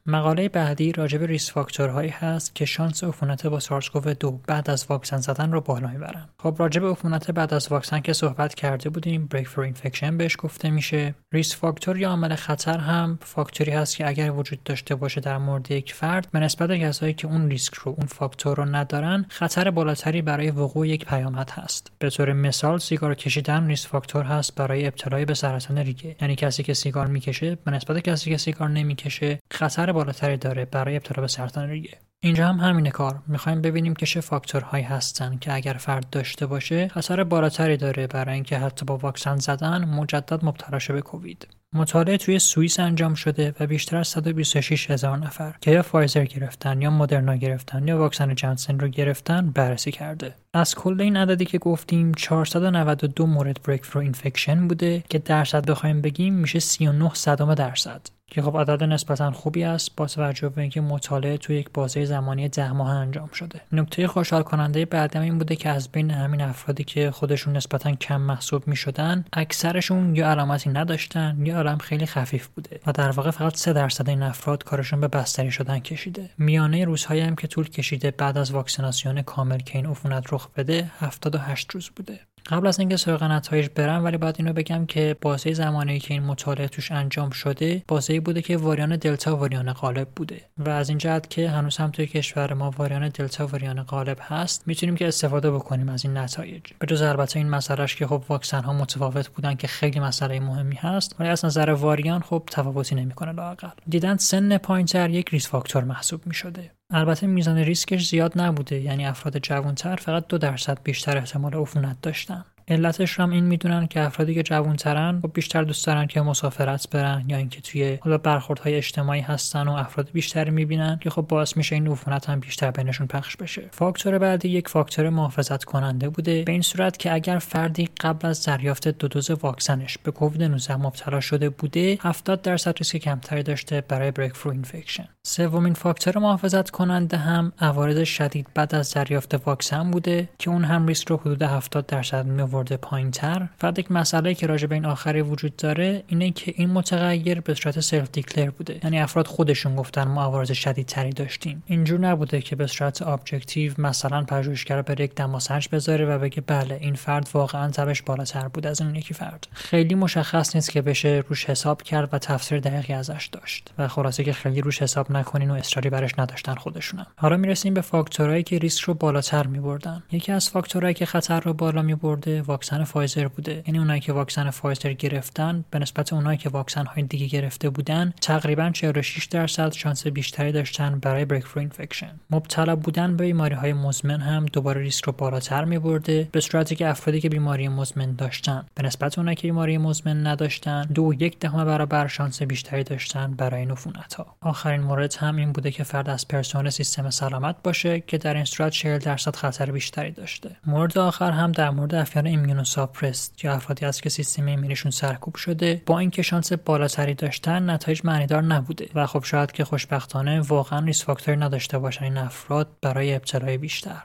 مقاله 0.06 0.48
بعدی 0.48 0.92
راجع 0.92 1.18
به 1.18 1.26
ریس 1.26 1.52
فاکتورهایی 1.52 2.10
هست 2.10 2.54
که 2.54 2.64
شانس 2.64 3.04
عفونت 3.04 3.46
با 3.46 3.60
سارس 3.60 3.90
دو 4.20 4.40
بعد 4.46 4.70
از 4.70 4.86
واکسن 4.88 5.16
زدن 5.16 5.52
رو 5.52 5.60
بالا 5.60 5.88
می‌برن. 5.88 6.28
خب 6.38 6.56
راجع 6.58 6.80
به 6.80 6.90
عفونت 6.90 7.30
بعد 7.30 7.54
از 7.54 7.68
واکسن 7.70 8.00
که 8.00 8.12
صحبت 8.12 8.54
کرده 8.54 8.90
بودیم 8.90 9.26
breakthrough 9.26 9.64
infection 9.64 10.16
بهش 10.16 10.36
گفته 10.38 10.70
میشه. 10.70 11.14
risk 11.32 11.56
factor 11.56 11.98
یا 11.98 12.08
عامل 12.08 12.34
خطر 12.34 12.78
هم 12.78 13.18
فاکتوری 13.22 13.70
هست 13.70 13.96
که 13.96 14.08
اگر 14.08 14.30
وجود 14.30 14.62
داشته 14.62 14.94
باشه 14.94 15.20
در 15.20 15.38
مورد 15.38 15.70
یک 15.70 15.94
فرد 15.94 16.28
به 16.32 16.40
نسبت 16.40 16.70
کسایی 16.70 17.14
که 17.14 17.26
اون 17.26 17.50
ریسک 17.50 17.74
رو 17.74 17.94
اون 17.98 18.06
فاکتور 18.06 18.56
رو 18.56 18.64
ندارن 18.64 19.26
خطر 19.28 19.70
بالاتری 19.70 20.22
برای 20.22 20.50
وقوع 20.50 20.88
یک 20.88 21.04
پیامد 21.04 21.50
هست. 21.50 21.92
به 21.98 22.10
طور 22.10 22.32
مثال 22.32 22.78
سیگار 22.78 23.14
کشیدن 23.14 23.66
risk 23.66 23.86
factor 23.86 24.24
هست 24.24 24.54
برای 24.54 24.86
ابتلای 24.86 25.24
به 25.24 25.34
سرطان 25.34 25.78
ریه. 25.78 26.16
یعنی 26.20 26.36
کسی 26.36 26.62
که 26.62 26.74
سیگار 26.74 27.06
می‌کشه 27.06 27.54
به 27.54 27.70
نسبت 27.70 27.98
کسی 27.98 28.30
که 28.30 28.36
سیگار 28.36 28.68
نمی‌کشه 28.68 29.38
خطر 29.52 29.91
بالاتری 29.92 30.36
داره 30.36 30.64
برای 30.64 30.96
ابتلا 30.96 31.20
به 31.20 31.28
سرطان 31.28 31.68
ریه 31.68 31.98
اینجا 32.24 32.48
هم 32.48 32.60
همین 32.60 32.90
کار. 32.90 33.22
می‌خوایم 33.26 33.62
ببینیم 33.62 33.94
که 33.94 34.06
چه 34.06 34.20
فاکتورهایی 34.20 34.84
هستن 34.84 35.38
که 35.40 35.52
اگر 35.52 35.72
فرد 35.72 36.10
داشته 36.10 36.46
باشه 36.46 36.88
خطر 36.88 37.24
بالاتری 37.24 37.76
داره 37.76 38.06
برای 38.06 38.34
اینکه 38.34 38.58
حتی 38.58 38.84
با 38.84 38.96
واکسن 38.96 39.36
زدن 39.36 39.84
مجدد 39.84 40.44
مبتلا 40.44 40.78
شه 40.78 40.92
به 40.92 41.00
کووید. 41.00 41.48
مطالعه 41.74 42.16
توی 42.16 42.38
سوئیس 42.38 42.80
انجام 42.80 43.14
شده 43.14 43.54
و 43.60 43.66
بیشتر 43.66 43.96
از 43.96 44.08
126 44.08 44.90
هزار 44.90 45.18
نفر 45.18 45.54
که 45.60 45.70
یا 45.70 45.82
فایزر 45.82 46.24
گرفتن 46.24 46.82
یا 46.82 46.90
مدرنا 46.90 47.36
گرفتن 47.36 47.88
یا 47.88 47.98
واکسن 47.98 48.34
جانسن 48.34 48.80
رو 48.80 48.88
گرفتن 48.88 49.50
بررسی 49.50 49.92
کرده. 49.92 50.34
از 50.54 50.74
کل 50.74 51.00
این 51.00 51.16
عددی 51.16 51.44
که 51.44 51.58
گفتیم 51.58 52.14
492 52.14 53.26
مورد 53.26 53.62
breakthrough 53.62 54.00
infection 54.00 54.68
بوده 54.68 55.04
که 55.08 55.18
درصد 55.18 55.70
بخوایم 55.70 56.00
بگیم 56.00 56.34
میشه 56.34 56.58
39 56.58 57.10
صدم 57.14 57.54
درصد. 57.54 58.00
که 58.32 58.42
خب 58.42 58.58
عدد 58.58 58.84
نسبتا 58.84 59.30
خوبی 59.30 59.64
است 59.64 59.96
با 59.96 60.06
توجه 60.06 60.48
به 60.48 60.60
اینکه 60.60 60.80
مطالعه 60.80 61.36
توی 61.36 61.56
یک 61.56 61.70
بازه 61.74 62.04
زمانی 62.04 62.48
ده 62.48 62.72
ماه 62.72 62.90
انجام 62.90 63.28
شده. 63.32 63.60
نکته 63.72 64.06
خوشحال 64.06 64.42
کننده 64.42 64.84
بعدم 64.84 65.20
این 65.20 65.38
بوده 65.38 65.56
که 65.56 65.68
از 65.68 65.88
بین 65.88 66.10
همین 66.10 66.40
افرادی 66.40 66.84
که 66.84 67.10
خودشون 67.10 67.56
نسبتا 67.56 67.92
کم 67.92 68.20
محسوب 68.20 68.68
می 68.68 68.76
شدن 68.76 69.24
اکثرشون 69.32 70.16
یا 70.16 70.30
علامتی 70.30 70.70
نداشتن 70.70 71.46
یا 71.46 71.58
علم 71.58 71.78
خیلی 71.78 72.06
خفیف 72.06 72.46
بوده 72.46 72.80
و 72.86 72.92
در 72.92 73.10
واقع 73.10 73.30
فقط 73.30 73.56
3 73.56 73.72
درصد 73.72 74.08
این 74.08 74.22
افراد 74.22 74.64
کارشون 74.64 75.00
به 75.00 75.08
بستری 75.08 75.50
شدن 75.50 75.78
کشیده. 75.78 76.30
میانه 76.38 76.84
روزهایی 76.84 77.20
هم 77.20 77.36
که 77.36 77.46
طول 77.46 77.68
کشیده 77.68 78.10
بعد 78.10 78.38
از 78.38 78.50
واکسیناسیون 78.50 79.22
کامل 79.22 79.58
که 79.58 79.78
این 79.78 79.86
عفونت 79.86 80.32
رخ 80.32 80.48
بده 80.56 80.90
78 80.98 81.70
روز 81.70 81.90
بوده. 81.96 82.20
قبل 82.46 82.66
از 82.66 82.78
اینکه 82.78 82.96
سراغ 82.96 83.24
نتایج 83.24 83.68
برم 83.74 84.04
ولی 84.04 84.16
باید 84.16 84.36
اینو 84.38 84.52
بگم 84.52 84.86
که 84.86 85.16
بازه 85.20 85.52
زمانی 85.52 85.98
که 86.00 86.14
این 86.14 86.22
مطالعه 86.22 86.68
توش 86.68 86.92
انجام 86.92 87.30
شده 87.30 87.82
بازه 87.88 88.20
بوده 88.20 88.42
که 88.42 88.56
واریان 88.56 88.96
دلتا 88.96 89.36
واریان 89.36 89.72
غالب 89.72 90.08
بوده. 90.16 90.40
و 90.58 90.70
از 90.70 90.88
این 90.88 90.98
جهت 90.98 91.30
که 91.30 91.50
هنوز 91.50 91.76
هم 91.76 91.90
توی 91.90 92.06
کشور 92.06 92.52
ما 92.52 92.70
واریان 92.70 93.08
دلتا 93.08 93.46
واریان 93.46 93.82
غالب 93.82 94.18
هست 94.20 94.62
می‌تونیم 94.66 94.96
که 94.96 95.08
استفاده 95.08 95.50
بکنیم 95.50 95.88
از 95.88 96.04
این 96.04 96.16
نتایج. 96.16 96.62
به 96.78 96.86
جز 96.86 97.02
البته 97.02 97.38
این 97.38 97.50
مسئلهش 97.50 97.96
که 97.96 98.06
خب 98.06 98.22
واکسن 98.28 98.62
ها 98.62 98.72
متفاوت 98.72 99.28
بودن 99.28 99.54
که 99.54 99.66
خیلی 99.66 100.00
مسئله 100.00 100.40
مهمی 100.40 100.76
هست 100.76 101.16
ولی 101.20 101.28
از 101.28 101.44
نظر 101.44 101.70
واریان 101.70 102.20
خب 102.20 102.42
تفاوتی 102.50 102.94
نمی‌کنه 102.94 103.32
لاقل 103.32 103.68
دیدن 103.88 104.16
سن 104.16 104.58
پایینتر 104.58 105.10
یک 105.10 105.28
risk 105.28 105.48
factor 105.48 105.84
محسوب 105.84 106.26
می‌شده. 106.26 106.70
البته 106.92 107.26
میزان 107.26 107.58
ریسکش 107.58 108.08
زیاد 108.08 108.32
نبوده 108.40 108.80
یعنی 108.80 109.06
افراد 109.06 109.38
جوانتر 109.38 109.96
فقط 109.96 110.26
دو 110.26 110.38
درصد 110.38 110.82
بیشتر 110.82 111.18
احتمال 111.18 111.54
عفونت 111.54 112.00
داشتن. 112.02 112.44
علتش 112.72 113.20
هم 113.20 113.30
این 113.30 113.44
می‌دونن 113.44 113.86
که 113.86 114.00
افرادی 114.00 114.34
که 114.34 114.42
جوانترن 114.42 115.20
خب 115.22 115.30
بیشتر 115.34 115.62
دوست 115.62 115.86
دارن 115.86 116.06
که 116.06 116.20
مسافرت 116.20 116.90
برن 116.90 117.24
یا 117.28 117.36
اینکه 117.36 117.60
توی 117.60 117.98
حالا 118.00 118.18
برخوردهای 118.18 118.74
اجتماعی 118.74 119.20
هستن 119.20 119.68
و 119.68 119.72
افراد 119.72 120.08
بیشتری 120.12 120.50
می‌بینن 120.50 120.98
که 121.02 121.10
خب 121.10 121.22
باعث 121.22 121.56
میشه 121.56 121.74
این 121.74 121.88
عفونت 121.88 122.30
هم 122.30 122.40
بیشتر 122.40 122.70
بینشون 122.70 123.06
پخش 123.06 123.36
بشه. 123.36 123.68
فاکتور 123.70 124.18
بعدی 124.18 124.48
یک 124.48 124.68
فاکتور 124.68 125.08
محافظت 125.08 125.64
کننده 125.64 126.08
بوده. 126.08 126.42
به 126.42 126.52
این 126.52 126.62
صورت 126.62 126.96
که 126.96 127.14
اگر 127.14 127.38
فردی 127.38 127.88
قبل 128.00 128.28
از 128.28 128.44
دریافت 128.44 128.88
دو 128.88 129.08
دوز 129.08 129.30
واکسنش 129.30 129.98
به 129.98 130.10
کووید 130.10 130.42
19 130.42 130.76
مبتلا 130.76 131.20
شده 131.20 131.48
بوده 131.50 131.98
70 132.00 132.42
درصد 132.42 132.78
ریسک 132.78 132.96
کمتری 132.96 133.42
داشته 133.42 133.80
برای 133.80 134.10
breakthrough 134.10 134.50
infection 134.50 135.08
سومین 135.26 135.74
فاکتور 135.74 136.18
محافظت 136.18 136.70
کننده 136.70 137.16
هم 137.16 137.52
عوارض 137.60 138.02
شدید 138.02 138.46
بعد 138.54 138.74
از 138.74 138.94
دریافت 138.94 139.46
واکسن 139.46 139.90
بوده 139.90 140.28
که 140.38 140.50
اون 140.50 140.64
هم 140.64 140.86
ریسک 140.86 141.08
رو 141.08 141.16
حدود 141.16 141.42
70 141.42 141.86
درصد 141.86 142.26
می 142.26 142.42
آورده 142.62 142.76
پایینتر 142.76 143.48
فقط 143.58 143.78
یک 143.78 143.92
مسئله 143.92 144.34
که 144.34 144.46
راجع 144.46 144.66
به 144.66 144.74
این 144.74 144.84
آخری 144.84 145.20
وجود 145.20 145.56
داره 145.56 146.02
اینه 146.06 146.30
که 146.30 146.54
این 146.56 146.70
متغیر 146.70 147.40
به 147.40 147.54
صورت 147.54 147.80
self 147.80 148.08
declare 148.12 148.50
بوده. 148.50 148.80
یعنی 148.84 149.00
افراد 149.00 149.26
خودشون 149.26 149.76
گفتن 149.76 150.04
ما 150.04 150.22
عوارض 150.22 150.52
شدیدتری 150.52 151.10
داشتیم. 151.10 151.62
اینجور 151.66 152.00
نبوده 152.00 152.40
که 152.40 152.56
به 152.56 152.66
صورت 152.66 153.02
objective 153.02 153.72
مثلا 153.78 154.22
پژوهشگر 154.24 154.82
بر 154.82 155.00
یک 155.00 155.14
دماسنج 155.14 155.68
بذاره 155.72 156.06
و 156.06 156.18
بگه 156.18 156.40
بله 156.40 156.78
این 156.80 156.94
فرد 156.94 157.28
واقعا 157.34 157.70
تبش 157.70 158.02
بالاتر 158.02 158.48
بود 158.48 158.66
از 158.66 158.80
اون 158.80 158.94
یکی 158.94 159.14
فرد. 159.14 159.48
خیلی 159.52 159.94
مشخص 159.94 160.54
نیست 160.54 160.70
که 160.70 160.82
بشه 160.82 161.24
روش 161.28 161.50
حساب 161.50 161.82
کرد 161.82 162.08
و 162.12 162.18
تفسیر 162.18 162.60
دقیقی 162.60 162.92
ازش 162.92 163.28
داشت. 163.32 163.70
و 163.78 163.88
خلاصه 163.88 164.24
که 164.24 164.32
خیلی 164.32 164.60
روش 164.60 164.82
حساب 164.82 165.12
نکنین 165.12 165.50
و 165.50 165.54
اصراری 165.54 165.90
برش 165.90 166.18
نداشتن 166.18 166.54
خودشونم. 166.54 167.06
حالا 167.16 167.36
می‌رسیم 167.36 167.74
به 167.74 167.80
فاکتورهایی 167.80 168.42
که 168.42 168.58
ریسک 168.58 168.82
رو 168.82 168.94
بالاتر 168.94 169.46
میبردن. 169.46 170.02
یکی 170.12 170.32
از 170.32 170.50
فاکتورهایی 170.50 170.94
که 170.94 171.06
خطر 171.06 171.40
رو 171.40 171.54
بالا 171.54 171.82
میبرده 171.82 172.41
واکسن 172.42 172.84
فایزر 172.84 173.28
بوده. 173.28 173.62
یعنی 173.66 173.78
اونایی 173.78 174.00
که 174.00 174.12
واکسن 174.12 174.50
فایزر 174.50 174.92
گرفتن 174.92 175.64
به 175.70 175.78
نسبت 175.78 176.12
اونایی 176.12 176.38
که 176.38 176.48
واکسن 176.48 176.86
های 176.86 177.02
دیگه 177.02 177.26
گرفته 177.26 177.70
بودن 177.70 178.12
تقریبا 178.20 178.70
46 178.70 179.24
درصد 179.24 179.72
شانس 179.72 180.06
بیشتری 180.06 180.52
داشتن 180.52 180.98
برای 180.98 181.24
breakthrough 181.24 181.60
infection 181.60 182.12
مبتلا 182.30 182.76
بودن 182.76 183.16
به 183.16 183.24
بیماری 183.24 183.54
های 183.54 183.72
مزمن 183.72 184.20
هم 184.20 184.46
دوباره 184.46 184.80
ریسک 184.80 185.04
رو 185.04 185.12
بالاتر 185.12 185.64
میبرده 185.64 186.28
به 186.32 186.40
صورتی 186.40 186.76
که 186.76 186.88
افرادی 186.88 187.20
که 187.20 187.28
بیماری 187.28 187.68
مزمن 187.68 188.14
داشتن. 188.14 188.64
به 188.74 188.82
نسبت 188.82 189.18
اونایی 189.18 189.36
که 189.36 189.42
بیماری 189.42 189.78
مزمن 189.78 190.26
نداشتن 190.26 190.82
دو 190.82 191.14
یک 191.18 191.38
دهم 191.38 191.64
برابر 191.64 192.06
شانس 192.06 192.42
بیشتری 192.42 192.84
داشتن 192.84 193.34
برای 193.34 193.60
این 193.60 193.70
عفونت 193.70 194.14
ها 194.14 194.36
آخرین 194.40 194.80
مورد 194.80 195.14
هم 195.14 195.36
این 195.36 195.52
بوده 195.52 195.70
که 195.70 195.84
فرد 195.84 196.10
از 196.10 196.28
پرسنل 196.28 196.70
سیستم 196.70 197.10
سلامت 197.10 197.56
باشه 197.64 198.00
که 198.00 198.18
در 198.18 198.34
این 198.34 198.44
صورت 198.44 198.72
40 198.72 198.98
درصد 198.98 199.36
خطر 199.36 199.70
بیشتری 199.70 200.10
داشته. 200.10 200.56
مورد 200.66 200.98
آخر 200.98 201.30
هم 201.30 201.52
در 201.52 201.70
مورد 201.70 201.94
افراد 201.94 202.26
immunosuppressed 202.32 203.44
یا 203.44 203.54
افرادی 203.54 203.86
است 203.86 204.02
که 204.02 204.10
سیستم 204.10 204.46
ایمنیشون 204.46 204.90
سرکوب 204.90 205.36
شده 205.36 205.82
با 205.86 205.98
اینکه 205.98 206.22
شانس 206.22 206.52
بالاتری 206.52 207.14
داشتن 207.14 207.70
نتایج 207.70 208.00
معنیدار 208.04 208.42
نبوده 208.42 208.88
و 208.94 209.06
خب 209.06 209.24
شاید 209.24 209.52
که 209.52 209.64
خوشبختانه 209.64 210.40
واقعا 210.40 210.84
risk 210.84 211.04
factor 211.04 211.32
ی 211.32 211.36
نداشته 211.36 211.78
باشن 211.78 212.04
این 212.04 212.16
افراد 212.16 212.68
برای 212.82 213.14
ابتلای 213.14 213.58
بیشتر. 213.58 214.02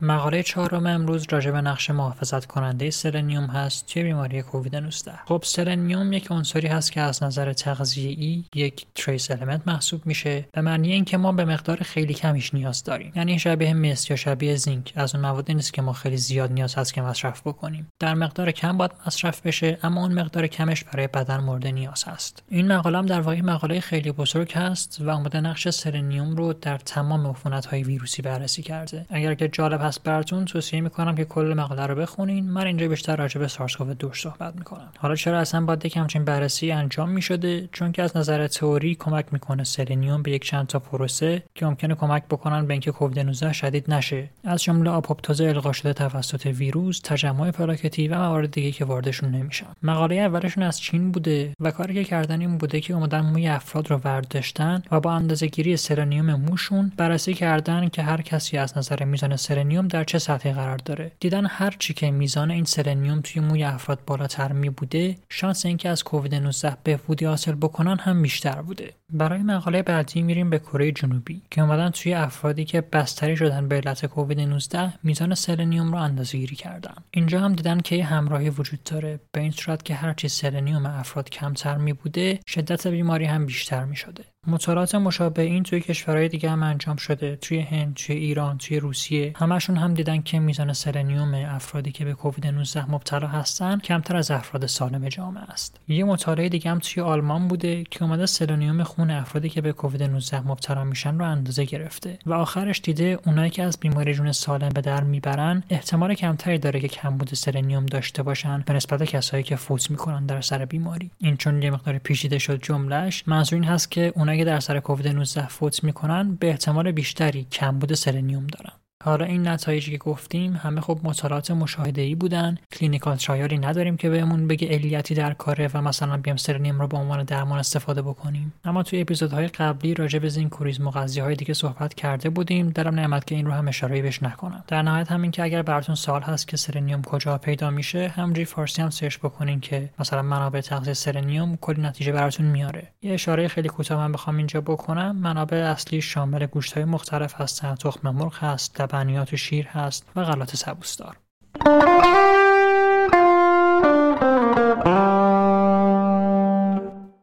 مقاله 0.00 0.42
چهارم 0.42 0.86
امروز 0.86 1.26
راجع 1.30 1.50
به 1.50 1.60
نقش 1.60 1.90
محافظت 1.90 2.46
کننده 2.46 2.90
سلنیوم 2.90 3.44
هست 3.44 3.86
توی 3.86 4.02
بیماری 4.02 4.42
کووید 4.42 4.76
19 4.76 5.12
خب 5.26 5.42
سلنیوم 5.44 6.12
یک 6.12 6.30
عنصری 6.30 6.68
هست 6.68 6.92
که 6.92 7.00
از 7.00 7.22
نظر 7.22 7.52
تغذیه‌ای 7.52 8.44
یک 8.54 8.86
trace 8.94 9.30
element 9.30 9.62
محسوب 9.66 10.06
میشه 10.06 10.48
به 10.52 10.60
معنی 10.60 10.92
اینکه 10.92 11.16
ما 11.16 11.32
به 11.32 11.44
مقدار 11.44 11.76
خیلی 11.76 12.14
کمیش 12.14 12.54
نیاز 12.54 12.84
داریم. 12.84 13.12
یعنی 13.16 13.38
شبیه 13.38 13.74
مس 13.74 14.10
یا 14.10 14.16
شبیه 14.16 14.56
zinc. 14.56 14.92
از 14.96 15.14
اون 15.14 15.24
موادی 15.24 15.54
نیست 15.54 15.72
که 15.72 15.82
ما 15.82 15.92
خیلی 15.92 16.16
زیاد 16.16 16.52
نیاز 16.52 16.74
هست 16.74 16.94
که 16.94 17.02
مصرف 17.02 17.40
بکنیم. 17.40 17.88
در 17.98 18.14
مقدار 18.14 18.50
کم 18.50 18.76
باید 18.76 18.90
مصرف 19.06 19.46
بشه 19.46 19.78
اما 19.82 20.00
اون 20.00 20.12
مقدار 20.12 20.46
کمش 20.46 20.84
برای 20.84 21.06
بدن 21.06 21.40
مورد 21.40 21.66
نیاز 21.66 22.04
هست. 22.04 22.42
این 22.48 22.72
مقاله 22.72 23.02
در 23.02 23.20
واقع 23.20 23.40
مقاله 23.40 23.80
خیلی 23.80 24.12
بزرگ 24.12 24.52
هست 24.52 25.00
و 25.00 25.10
اومده 25.10 25.40
نقش 25.40 25.68
سلنیوم 25.68 26.36
رو 26.36 26.52
در 26.52 26.78
تمام 26.78 27.26
عفونت‌های 27.26 27.82
ویروسی 27.82 28.22
بررسی 28.22 28.62
کرده. 28.62 29.06
اگر 29.10 29.34
که 29.34 29.48
جالب 29.48 29.87
هست 29.88 30.02
براتون 30.02 30.44
توصیه 30.44 30.80
می‌کنم 30.80 31.14
که 31.14 31.24
کل 31.24 31.54
مقاله 31.56 31.86
رو 31.86 31.94
بخونین. 31.94 32.50
من 32.50 32.66
اینجا 32.66 32.88
بیشتر 32.88 33.16
راجع 33.16 33.40
به 33.40 33.48
سارس 33.48 33.76
دو 33.80 34.10
صحبت 34.14 34.54
می‌کنم. 34.56 34.88
حالا 34.98 35.14
چرا 35.14 35.38
اصلا 35.38 35.64
باید 35.64 35.86
یک 35.86 35.96
همچین 35.96 36.24
بررسی 36.24 36.72
انجام 36.72 37.08
می‌شده؟ 37.08 37.68
چون 37.72 37.92
که 37.92 38.02
از 38.02 38.16
نظر 38.16 38.46
تئوری 38.46 38.94
کمک 38.94 39.24
می‌کنه 39.32 39.64
سلنیوم 39.64 40.22
به 40.22 40.30
یک 40.30 40.44
چند 40.44 40.66
تا 40.66 40.78
پروسه 40.78 41.42
که 41.54 41.66
ممکنه 41.66 41.94
کمک 41.94 42.24
بکنن 42.30 42.66
به 42.66 42.74
اینکه 42.74 42.90
کووید 42.90 43.18
19 43.20 43.52
شدید 43.52 43.92
نشه. 43.92 44.30
از 44.44 44.62
جمله 44.62 44.90
آپوپتوز 44.90 45.40
القا 45.40 45.72
شده 45.72 45.92
توسط 45.92 46.46
ویروس 46.46 47.00
تجمع 47.04 47.50
پلاکتی 47.50 48.08
و 48.08 48.18
موارد 48.18 48.50
دیگه 48.50 48.70
که 48.70 48.84
واردشون 48.84 49.30
نمیشن. 49.30 49.66
مقاله 49.82 50.14
اولشون 50.14 50.62
از 50.64 50.80
چین 50.80 51.12
بوده 51.12 51.52
و 51.60 51.70
کاری 51.70 51.94
که 51.94 52.04
کردن 52.04 52.40
این 52.40 52.58
بوده 52.58 52.80
که 52.80 52.94
اومدن 52.94 53.20
موی 53.20 53.48
افراد 53.48 53.90
رو 53.90 54.00
ورداشتن 54.04 54.82
و 54.90 55.00
با 55.00 55.12
اندازه‌گیری 55.12 55.76
سلنیوم 55.76 56.34
موشون 56.34 56.92
بررسی 56.96 57.34
کردن 57.34 57.88
که 57.88 58.02
هر 58.02 58.22
کسی 58.22 58.58
از 58.58 58.78
نظر 58.78 59.04
میزان 59.04 59.36
سلنیوم 59.36 59.77
در 59.86 60.04
چه 60.04 60.18
سطحی 60.18 60.52
قرار 60.52 60.76
داره؟ 60.76 61.12
دیدن 61.20 61.46
هر 61.46 61.76
چی 61.78 61.94
که 61.94 62.10
میزان 62.10 62.50
این 62.50 62.64
سلنیوم 62.64 63.20
توی 63.20 63.42
موی 63.42 63.64
افراد 63.64 63.98
بالاتر 64.06 64.52
می 64.52 64.70
بوده 64.70 65.16
شانس 65.28 65.66
اینکه 65.66 65.88
از 65.88 66.04
کووید 66.04 66.34
19 66.34 66.76
بهبودی 66.84 67.24
حاصل 67.24 67.54
بکنن 67.54 67.98
هم 67.98 68.22
بیشتر 68.22 68.62
بوده. 68.62 68.92
برای 69.12 69.42
مقاله 69.42 69.82
بعدی 69.82 70.22
میریم 70.22 70.50
به 70.50 70.58
کره 70.58 70.92
جنوبی 70.92 71.42
که 71.50 71.60
اومدن 71.60 71.90
توی 71.90 72.14
افرادی 72.14 72.64
که 72.64 72.80
بستری 72.80 73.36
شدن 73.36 73.68
به 73.68 73.76
علت 73.76 74.06
کووید 74.06 74.40
19 74.40 74.92
میزان 75.02 75.34
سلنیوم 75.34 75.92
رو 75.92 75.98
اندازه 75.98 76.38
گیری 76.38 76.56
کردن. 76.56 76.94
اینجا 77.10 77.40
هم 77.40 77.52
دیدن 77.52 77.80
که 77.80 78.04
همراهی 78.04 78.50
وجود 78.50 78.82
داره 78.82 79.20
به 79.32 79.40
این 79.40 79.50
صورت 79.50 79.84
که 79.84 79.94
هرچی 79.94 80.28
سلنیوم 80.28 80.86
افراد 80.86 81.30
کمتر 81.30 81.76
می 81.76 81.92
بوده 81.92 82.40
شدت 82.46 82.86
بیماری 82.86 83.24
هم 83.24 83.46
بیشتر 83.46 83.84
می 83.84 83.96
شده 83.96 84.24
مطالعات 84.46 84.94
مشابه 84.94 85.42
این 85.42 85.62
توی 85.62 85.80
کشورهای 85.80 86.28
دیگه 86.28 86.50
هم 86.50 86.62
انجام 86.62 86.96
شده 86.96 87.36
توی 87.36 87.60
هند 87.60 87.94
توی 87.94 88.16
ایران 88.16 88.58
توی 88.58 88.80
روسیه. 88.80 89.32
همشون 89.36 89.76
هم 89.76 89.94
دیدن 89.94 90.22
که 90.22 90.38
میزان 90.38 90.72
سلنیوم 90.72 91.34
افرادی 91.34 91.92
که 91.92 92.04
به 92.04 92.14
کووید 92.14 92.46
19 92.46 92.90
مبتلا 92.90 93.26
هستن 93.26 93.78
کمتر 93.78 94.16
از 94.16 94.30
افراد 94.30 94.66
سالم 94.66 95.08
جامعه 95.08 95.42
است. 95.42 95.80
یه 95.88 96.04
مطالعه 96.04 96.48
دیگه 96.48 96.70
هم 96.70 96.78
توی 96.78 97.02
آلمان 97.02 97.48
بوده 97.48 97.84
که 97.90 98.04
اومده 98.04 98.26
سلنیوم 98.26 98.82
خون 98.82 99.10
افرادی 99.10 99.48
که 99.48 99.60
به 99.60 99.72
کووید 99.72 100.02
19 100.02 100.40
مبتلا 100.40 100.84
میشن 100.84 101.18
رو 101.18 101.24
اندازه 101.24 101.64
گرفته 101.64 102.18
و 102.26 102.32
آخرش 102.34 102.80
دیده 102.80 103.18
اونایی 103.26 103.50
که 103.50 103.62
از 103.62 103.80
بیماری 103.80 104.14
جون 104.14 104.32
سالم 104.32 104.68
به 104.68 104.80
در 104.80 105.04
می‌برن 105.04 105.62
احتمال 105.70 106.14
کمتری 106.14 106.58
داره 106.58 106.80
که 106.80 106.88
کمبود 106.88 107.34
سلنیوم 107.34 107.86
داشته 107.86 108.22
باشن 108.22 108.64
به 108.66 108.72
نسبت 108.72 109.02
کسایی 109.02 109.42
که 109.42 109.56
فوت 109.56 109.90
می‌کنن 109.90 110.26
در 110.26 110.40
سر 110.40 110.64
بیماری. 110.64 111.10
این 111.18 111.36
چون 111.36 111.62
یه 111.62 111.70
مقدار 111.70 111.98
پیچیده 111.98 112.38
شد 112.38 112.62
جمله‌ش 112.62 113.24
منظور 113.26 113.56
این 113.60 113.68
هست 113.68 113.90
که 113.90 114.12
اونایی 114.28 114.40
که 114.40 114.44
در 114.44 114.60
سر 114.60 114.80
کووید 114.80 115.08
19 115.08 115.48
فوت 115.48 115.84
می‌کنن 115.84 116.34
به 116.34 116.48
احتمال 116.48 116.92
بیشتری 116.92 117.44
کمبود 117.44 117.94
سلنیوم 117.94 118.46
دارن. 118.46 118.72
حالا 119.04 119.24
این 119.24 119.48
نتایجی 119.48 119.90
که 119.90 119.98
گفتیم 119.98 120.52
همه 120.52 120.80
خب 120.80 120.98
مطالعات 121.02 121.50
مشاهده 121.50 122.02
ای 122.02 122.14
بودن. 122.14 122.58
clinical 122.72 123.16
trial 123.16 123.51
ی 123.51 123.58
نداریم 123.58 123.96
که 123.96 124.10
بهمون 124.10 124.48
بگه 124.48 124.68
علیتی 124.68 125.14
در 125.14 125.32
کاره 125.32 125.70
و 125.74 125.82
مثلا 125.82 126.16
بیایم 126.16 126.36
سلنیوم 126.36 126.80
رو 126.80 126.86
به 126.86 126.96
عنوان 126.96 127.24
درمان 127.24 127.58
استفاده 127.58 128.02
بکنیم. 128.02 128.52
اما 128.64 128.82
توی 128.82 129.00
اپیزودهای 129.00 129.48
قبلی 129.48 129.94
راجع 129.94 130.18
به 130.18 130.28
زینک 130.28 130.52
و 130.52 130.57
منیزیم 130.57 130.86
و 130.86 130.90
قضیه 130.90 131.22
های 131.22 131.34
دیگه 131.34 131.54
صحبت 131.54 131.94
کرده 131.94 132.30
بودیم. 132.30 132.70
دریغم 132.70 132.94
نیومد 132.94 133.26
که 133.26 133.34
این 133.34 133.46
رو 133.46 133.52
هم 133.52 133.68
اشاره 133.68 134.02
بهش 134.02 134.22
نکنم. 134.22 134.64
در 134.68 134.82
نهایت 134.82 135.12
همین 135.12 135.30
که 135.30 135.42
اگر 135.42 135.62
براتون 135.62 135.94
سوال 135.94 136.22
هست 136.22 136.48
که 136.48 136.56
سلنیوم 136.56 137.02
کجا 137.02 137.38
پیدا 137.38 137.70
میشه 137.70 138.08
همونجوری 138.08 138.44
فارسی 138.44 138.82
هم 138.82 138.90
سرچ 138.90 139.18
بکنین 139.18 139.60
که 139.60 139.90
مثلا 139.98 140.22
منابع 140.22 140.60
تغذیه 140.60 140.94
سلنیوم 140.94 141.56
کلی 141.56 141.82
نتیجه 141.82 142.12
براتون 142.12 142.46
میاره. 142.46 142.92
یه 143.02 143.14
اشاره 143.14 143.48
خیلی 143.48 143.68
کوتاه 143.68 143.98
من 143.98 144.12
بخوام 144.12 144.36
اینجا 144.36 144.60
بکنم. 144.60 145.16
منابع 145.16 145.56
اصلی 145.56 146.00
شامل 146.00 146.46
گوشت 146.46 146.72
های 146.72 146.84
مختلف 146.84 147.40
هستن 147.40 147.74
تخم 147.74 148.10
مرغ 148.10 148.38
هست 148.38 148.87
لبنیات 148.88 149.36
شیر 149.36 149.66
هست 149.66 150.06
و 150.16 150.24
غلات 150.24 150.56
سبوسدار. 150.56 151.16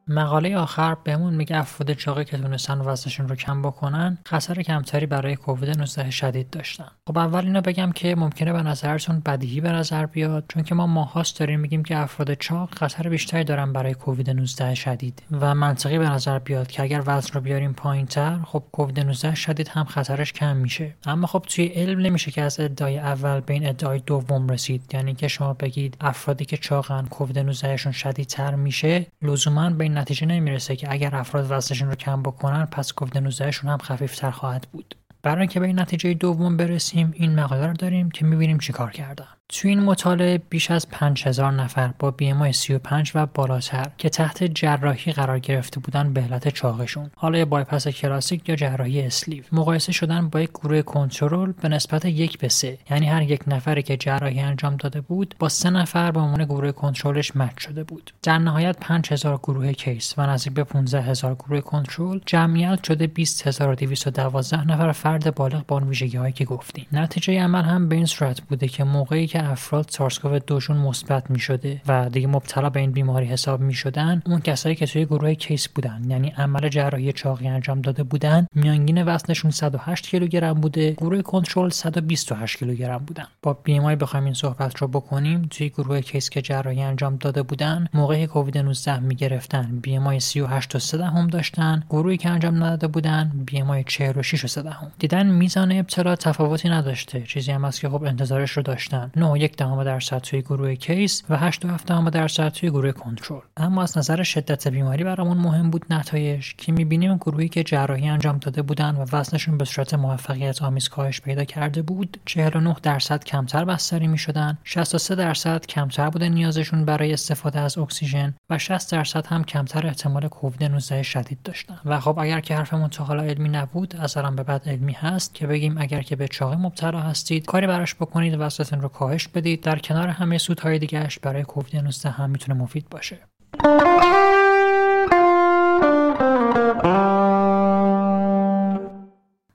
مقاله 0.07 0.57
آخر 0.57 0.95
بهمون 1.03 1.33
میگه 1.33 1.57
افراد 1.57 1.93
چاقی 1.93 2.25
که 2.25 2.37
تونستن 2.37 2.77
وزنشون 2.77 3.27
رو 3.27 3.35
کم 3.35 3.61
بکنن 3.61 4.17
خطر 4.25 4.61
کمتری 4.61 5.05
برای 5.05 5.35
کووید 5.35 5.77
19 5.77 6.11
شدید 6.11 6.49
داشتن. 6.49 6.87
خب 7.07 7.17
اول 7.17 7.45
اینو 7.45 7.61
بگم 7.61 7.91
که 7.91 8.15
ممکنه 8.15 8.53
به 8.53 8.61
نظرتون 8.61 9.19
بدیهی 9.19 9.61
به 9.61 9.71
نظر 9.71 10.05
بیاد 10.05 10.43
چون 10.47 10.63
که 10.63 10.75
ما 10.75 10.87
ماهاست 10.87 11.39
داریم 11.39 11.59
میگیم 11.59 11.83
که 11.83 11.97
افراد 11.97 12.33
چاق 12.33 12.75
خطر 12.75 13.09
بیشتری 13.09 13.43
دارن 13.43 13.73
برای 13.73 13.93
کووید 13.93 14.29
19 14.29 14.75
شدید. 14.75 15.23
و 15.31 15.55
منطقی 15.55 15.99
به 15.99 16.09
نظر 16.09 16.39
بیاد 16.39 16.67
که 16.67 16.83
اگر 16.83 17.03
وزن 17.05 17.33
رو 17.33 17.41
بیاریم 17.41 17.73
پایینتر 17.73 18.39
خب 18.45 18.63
کووید 18.71 18.99
19 18.99 19.35
شدید 19.35 19.67
هم 19.67 19.85
خطرش 19.85 20.33
کم 20.33 20.55
میشه. 20.55 20.95
اما 21.05 21.27
خب 21.27 21.45
توی 21.47 21.65
علم 21.65 21.99
نمیشه 21.99 22.31
که 22.31 22.41
از 22.41 22.59
ادعای 22.59 22.97
اول 22.97 23.39
به 23.39 23.53
این 23.53 23.67
ادعای 23.67 23.99
دوم 23.99 24.47
رسید. 24.47 24.81
یعنی 24.93 25.13
که 25.15 25.27
شما 25.27 25.53
بگید 25.53 25.97
افرادی 26.01 26.45
که 26.45 26.57
چاقن 26.57 27.05
کووید 27.05 27.39
19 27.39 27.77
شون 27.77 27.91
شدیدتر 27.91 28.55
میشه 28.55 29.07
لزوما 29.21 29.69
نتیجه 29.97 30.25
نمی‌رسه 30.25 30.75
که 30.75 30.91
اگر 30.91 31.15
افراد 31.15 31.47
وزنشون 31.49 31.87
رو 31.89 31.95
کم 31.95 32.23
بکنن 32.23 32.65
پس 32.65 32.93
کووید 32.93 33.17
19 33.17 33.51
شون 33.51 33.69
هم 33.69 33.77
خفیفتر 33.77 34.31
خواهد 34.31 34.67
بود. 34.71 34.95
برای 35.23 35.41
اینکه 35.41 35.59
به 35.59 35.67
این 35.67 35.79
نتیجه 35.79 36.13
دوم 36.13 36.57
برسیم 36.57 37.11
این 37.15 37.39
مقاله 37.39 37.67
رو 37.67 37.73
داریم 37.73 38.11
که 38.11 38.25
می‌بینیم 38.25 38.57
چیکار 38.57 38.91
کردن. 38.91 39.27
تو 39.49 39.67
این 39.67 39.79
مطالعه 39.79 40.37
بیش 40.37 40.71
از 40.71 40.89
5000 40.89 41.51
نفر 41.51 41.93
با 41.99 42.13
BMI 42.21 42.51
35 42.51 43.11
و 43.15 43.25
بالاتر 43.25 43.91
که 43.97 44.09
تحت 44.09 44.43
جراحی 44.43 45.11
قرار 45.11 45.39
گرفته 45.39 45.79
بودن 45.79 46.13
به 46.13 46.21
علت 46.21 46.47
چاقیشون 46.47 47.11
حالا 47.15 47.37
یا 47.37 47.45
بای‌پس 47.45 47.87
کلاسیک 47.87 48.49
یا 48.49 48.55
جراحی 48.55 49.01
sleeve. 49.01 49.43
مقایسه 49.51 49.91
شدن 49.91 50.29
با 50.29 50.41
یک 50.41 50.49
گروه 50.49 50.81
کنترل 50.81 51.51
به 51.51 51.69
نسبت 51.69 52.05
یک 52.05 52.39
به 52.39 52.49
سه 52.49 52.77
یعنی 52.91 53.07
هر 53.07 53.21
یک 53.21 53.41
نفری 53.47 53.83
که 53.83 53.97
جراحی 53.97 54.39
انجام 54.39 54.75
داده 54.75 55.01
بود 55.01 55.35
با 55.39 55.49
سه 55.49 55.69
نفر 55.69 56.11
به 56.11 56.19
عنوان 56.19 56.45
گروه 56.45 56.71
کنترلش 56.71 57.35
match 57.35 57.63
شده 57.63 57.83
بود. 57.83 58.13
در 58.23 58.37
نهایت 58.37 58.77
5000 58.79 59.37
گروه 59.37 59.73
case 59.73 60.13
و 60.17 60.21
نزدیک 60.21 60.53
به 60.53 60.63
15000 60.63 61.35
گروه 61.35 61.61
کنترل 61.61 62.19
جمعا 62.25 62.83
شده 62.83 63.07
20212 63.07 64.67
نفر 64.67 64.91
فرد 64.91 65.35
بالغ 65.35 65.65
با 65.65 65.79
ویژگی 65.79 66.17
هایی 66.17 66.33
که 66.33 66.45
گفتیم. 66.45 66.85
نتیجه 66.91 67.41
عمل 67.41 67.63
هم 67.63 67.89
به 67.89 67.95
این 67.95 68.05
صورت 68.05 68.41
بوده 68.41 68.67
که 68.67 68.83
موقعی 68.83 69.27
که 69.35 69.51
افراد 69.51 69.85
سارس 69.89 70.11
کوو 70.11 70.39
دوشون 70.39 70.77
مثبت 70.77 71.31
می 71.31 71.39
شده 71.39 71.81
و 71.87 72.09
دیگه 72.09 72.27
مبتلا 72.27 72.69
به 72.69 72.79
این 72.79 72.91
بیماری 72.91 73.25
حساب 73.25 73.61
می 73.61 73.73
شدن 73.73 74.21
اون 74.25 74.39
کسایی 74.39 74.75
که 74.75 74.85
توی 74.85 75.05
گروه 75.05 75.33
case 75.33 75.67
بودن 75.67 76.01
یعنی 76.07 76.33
عمل 76.37 76.69
جراحی 76.69 77.11
چاقی 77.11 77.47
انجام 77.47 77.81
داده 77.81 78.03
بودن 78.03 78.47
میانگین 78.55 79.03
وزنشون 79.03 79.51
108 79.51 80.07
کیلوگرم 80.07 80.53
بوده 80.53 80.91
گروه 80.91 81.21
کنترل 81.21 81.69
128 81.69 82.57
کیلوگرم 82.57 82.97
بودن. 82.97 83.27
با 83.41 83.53
BMI 83.53 83.95
بخوایم 83.95 84.25
این 84.25 84.33
صحبت 84.33 84.77
رو 84.77 84.87
بکنیم 84.87 85.47
توی 85.49 85.69
گروه 85.69 86.01
case 86.01 86.29
که 86.29 86.41
جراحی 86.41 86.81
انجام 86.81 87.15
داده 87.15 87.43
بودن 87.43 87.87
موقع 87.93 88.25
کووید 88.25 88.57
19 88.57 88.99
می 88.99 89.15
گرفتن 89.15 89.79
BMI 89.81 90.19
38 90.19 90.75
و 90.75 90.79
3 90.79 90.97
دهم 90.97 91.27
داشتن 91.27 91.83
گروهی 91.89 92.17
که 92.17 92.29
انجام 92.29 92.63
نداده 92.63 92.87
بودن 92.87 93.31
BMI 93.45 93.83
46 93.83 94.43
و 94.43 94.47
3 94.47 94.61
دهم. 94.61 94.91
دیدن 94.99 95.27
میزان 95.27 95.71
ابتلا 95.71 96.15
تفاوتی 96.15 96.69
نداشته 96.69 97.21
چیزی 97.21 97.51
هم 97.51 97.65
هست 97.65 97.81
که 97.81 97.89
خب 97.89 98.03
انتظارش 98.03 98.51
رو 98.51 98.63
داشتن. 98.63 99.11
یک 99.37 99.57
دهم 99.57 99.83
درصد 99.83 100.17
توی 100.17 100.41
گروه 100.41 100.75
کیس 100.75 101.23
و 101.29 101.37
8 101.37 101.65
دهم 101.85 102.09
درصد 102.09 102.49
توی 102.49 102.69
گروه 102.69 102.91
کنترل. 102.91 103.39
اما 103.57 103.83
از 103.83 103.97
نظر 103.97 104.23
شدت 104.23 104.67
بیماری 104.67 105.03
برامون 105.03 105.37
مهم 105.37 105.69
بود 105.69 105.85
نتایج 105.89 106.55
که 106.57 106.71
می‌بینیم 106.71 107.17
گروهی 107.17 107.49
که 107.49 107.63
جراحی 107.63 108.09
انجام 108.09 108.37
داده 108.37 108.61
بودن 108.61 108.95
و 108.95 109.05
وزنشون 109.11 109.57
به 109.57 109.65
صورت 109.65 109.93
موفقیت 109.93 110.61
آمیز 110.61 110.89
کاهش 110.89 111.21
پیدا 111.21 111.43
کرده 111.43 111.81
بود 111.81 112.17
49 112.25 112.75
درصد 112.83 113.23
کمتر 113.23 113.65
بستری 113.65 114.07
می‌شدن 114.07 114.57
63 114.63 115.15
درصد 115.15 115.65
کمتر 115.65 116.09
بوده 116.09 116.29
نیازشون 116.29 116.85
برای 116.85 117.13
استفاده 117.13 117.59
از 117.59 117.77
اکسیژن 117.77 118.33
و 118.49 118.57
60 118.57 118.91
درصد 118.91 119.27
هم 119.27 119.43
کمتر 119.43 119.87
احتمال 119.87 120.27
کووید 120.27 120.63
19 120.63 121.03
شدید 121.03 121.39
داشتن. 121.43 121.79
و 121.85 121.99
خب 121.99 122.19
اگر 122.19 122.39
که 122.39 122.55
حرفمون 122.55 122.89
تا 122.89 123.03
حالا 123.03 123.23
علمی 123.23 123.49
نبود 123.49 123.95
از 123.95 124.17
به 124.17 124.43
بعد 124.43 124.69
علمی 124.69 124.93
هست 124.93 125.33
که 125.33 125.47
بگیم 125.47 125.77
اگر 125.77 126.01
که 126.01 126.15
به 126.15 126.27
چاقی 126.27 126.55
مبتلا 126.55 126.99
هستید 126.99 127.45
کاری 127.45 127.67
براش 127.67 127.95
بکنید 127.95 128.35
وزنتون 128.39 128.81
رو 128.81 128.89
کاهش 129.15 129.27
بدید. 129.27 129.61
در 129.61 129.79
کنار 129.79 130.07
همه 130.07 130.37
سودهای 130.37 130.79
دیگهش 130.79 131.19
برای 131.19 131.43
کووید 131.43 131.75
19 131.75 132.09
هم 132.09 132.29
می‌تونه 132.29 132.59
مفید 132.59 132.89
باشه. 132.89 133.17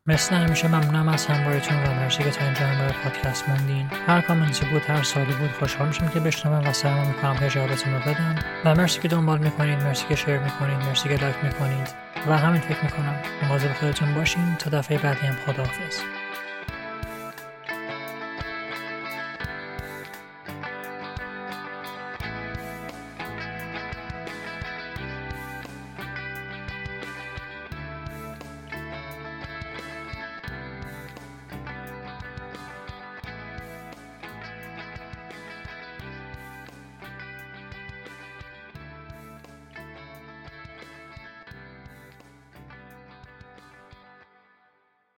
مثل 0.07 0.35
همیشه 0.35 0.69
ممنونم 0.69 1.09
از 1.09 1.27
همراهیتون 1.27 1.77
و 1.77 1.95
مرسی 1.95 2.23
که 2.23 2.31
تا 2.31 2.45
اینجا 2.45 2.61
همراه 2.61 2.93
پادکست 2.93 3.49
موندین. 3.49 3.87
هر 4.07 4.21
کامنتی 4.21 4.67
بود 4.67 4.83
هر 4.83 5.03
سالی 5.03 5.33
بود 5.33 5.53
خوشحال 5.53 5.89
میشم 5.89 6.09
که 6.09 6.21
بشنوم 6.21 6.69
و 6.69 6.73
سعی 6.73 7.09
می‌کنم 7.09 7.37
که 7.37 7.49
جوابتون 7.49 7.93
رو 7.93 7.99
بدم. 8.01 8.35
و 8.65 8.75
مرسی 8.75 9.01
که 9.01 9.09
دنبال 9.09 9.39
می‌کنید 9.39 9.83
مرسی 9.83 10.07
که 10.09 10.17
شیر 10.17 10.39
می‌کنید 10.39 10.77
مرسی 10.77 11.09
که 11.09 11.17
لایک 11.17 11.37
می‌کنید. 11.43 11.89
و 12.29 12.39
همین 12.39 12.61
فکر 12.61 12.85
می‌کنم. 12.85 13.15
مواظب 13.43 13.73
خودتون 13.73 14.15
باشین. 14.15 14.57
تا 14.59 14.71
دفعه 14.71 14.99
بعدی 14.99 15.27
هم 15.27 15.35
خداحافظ. 15.35 16.20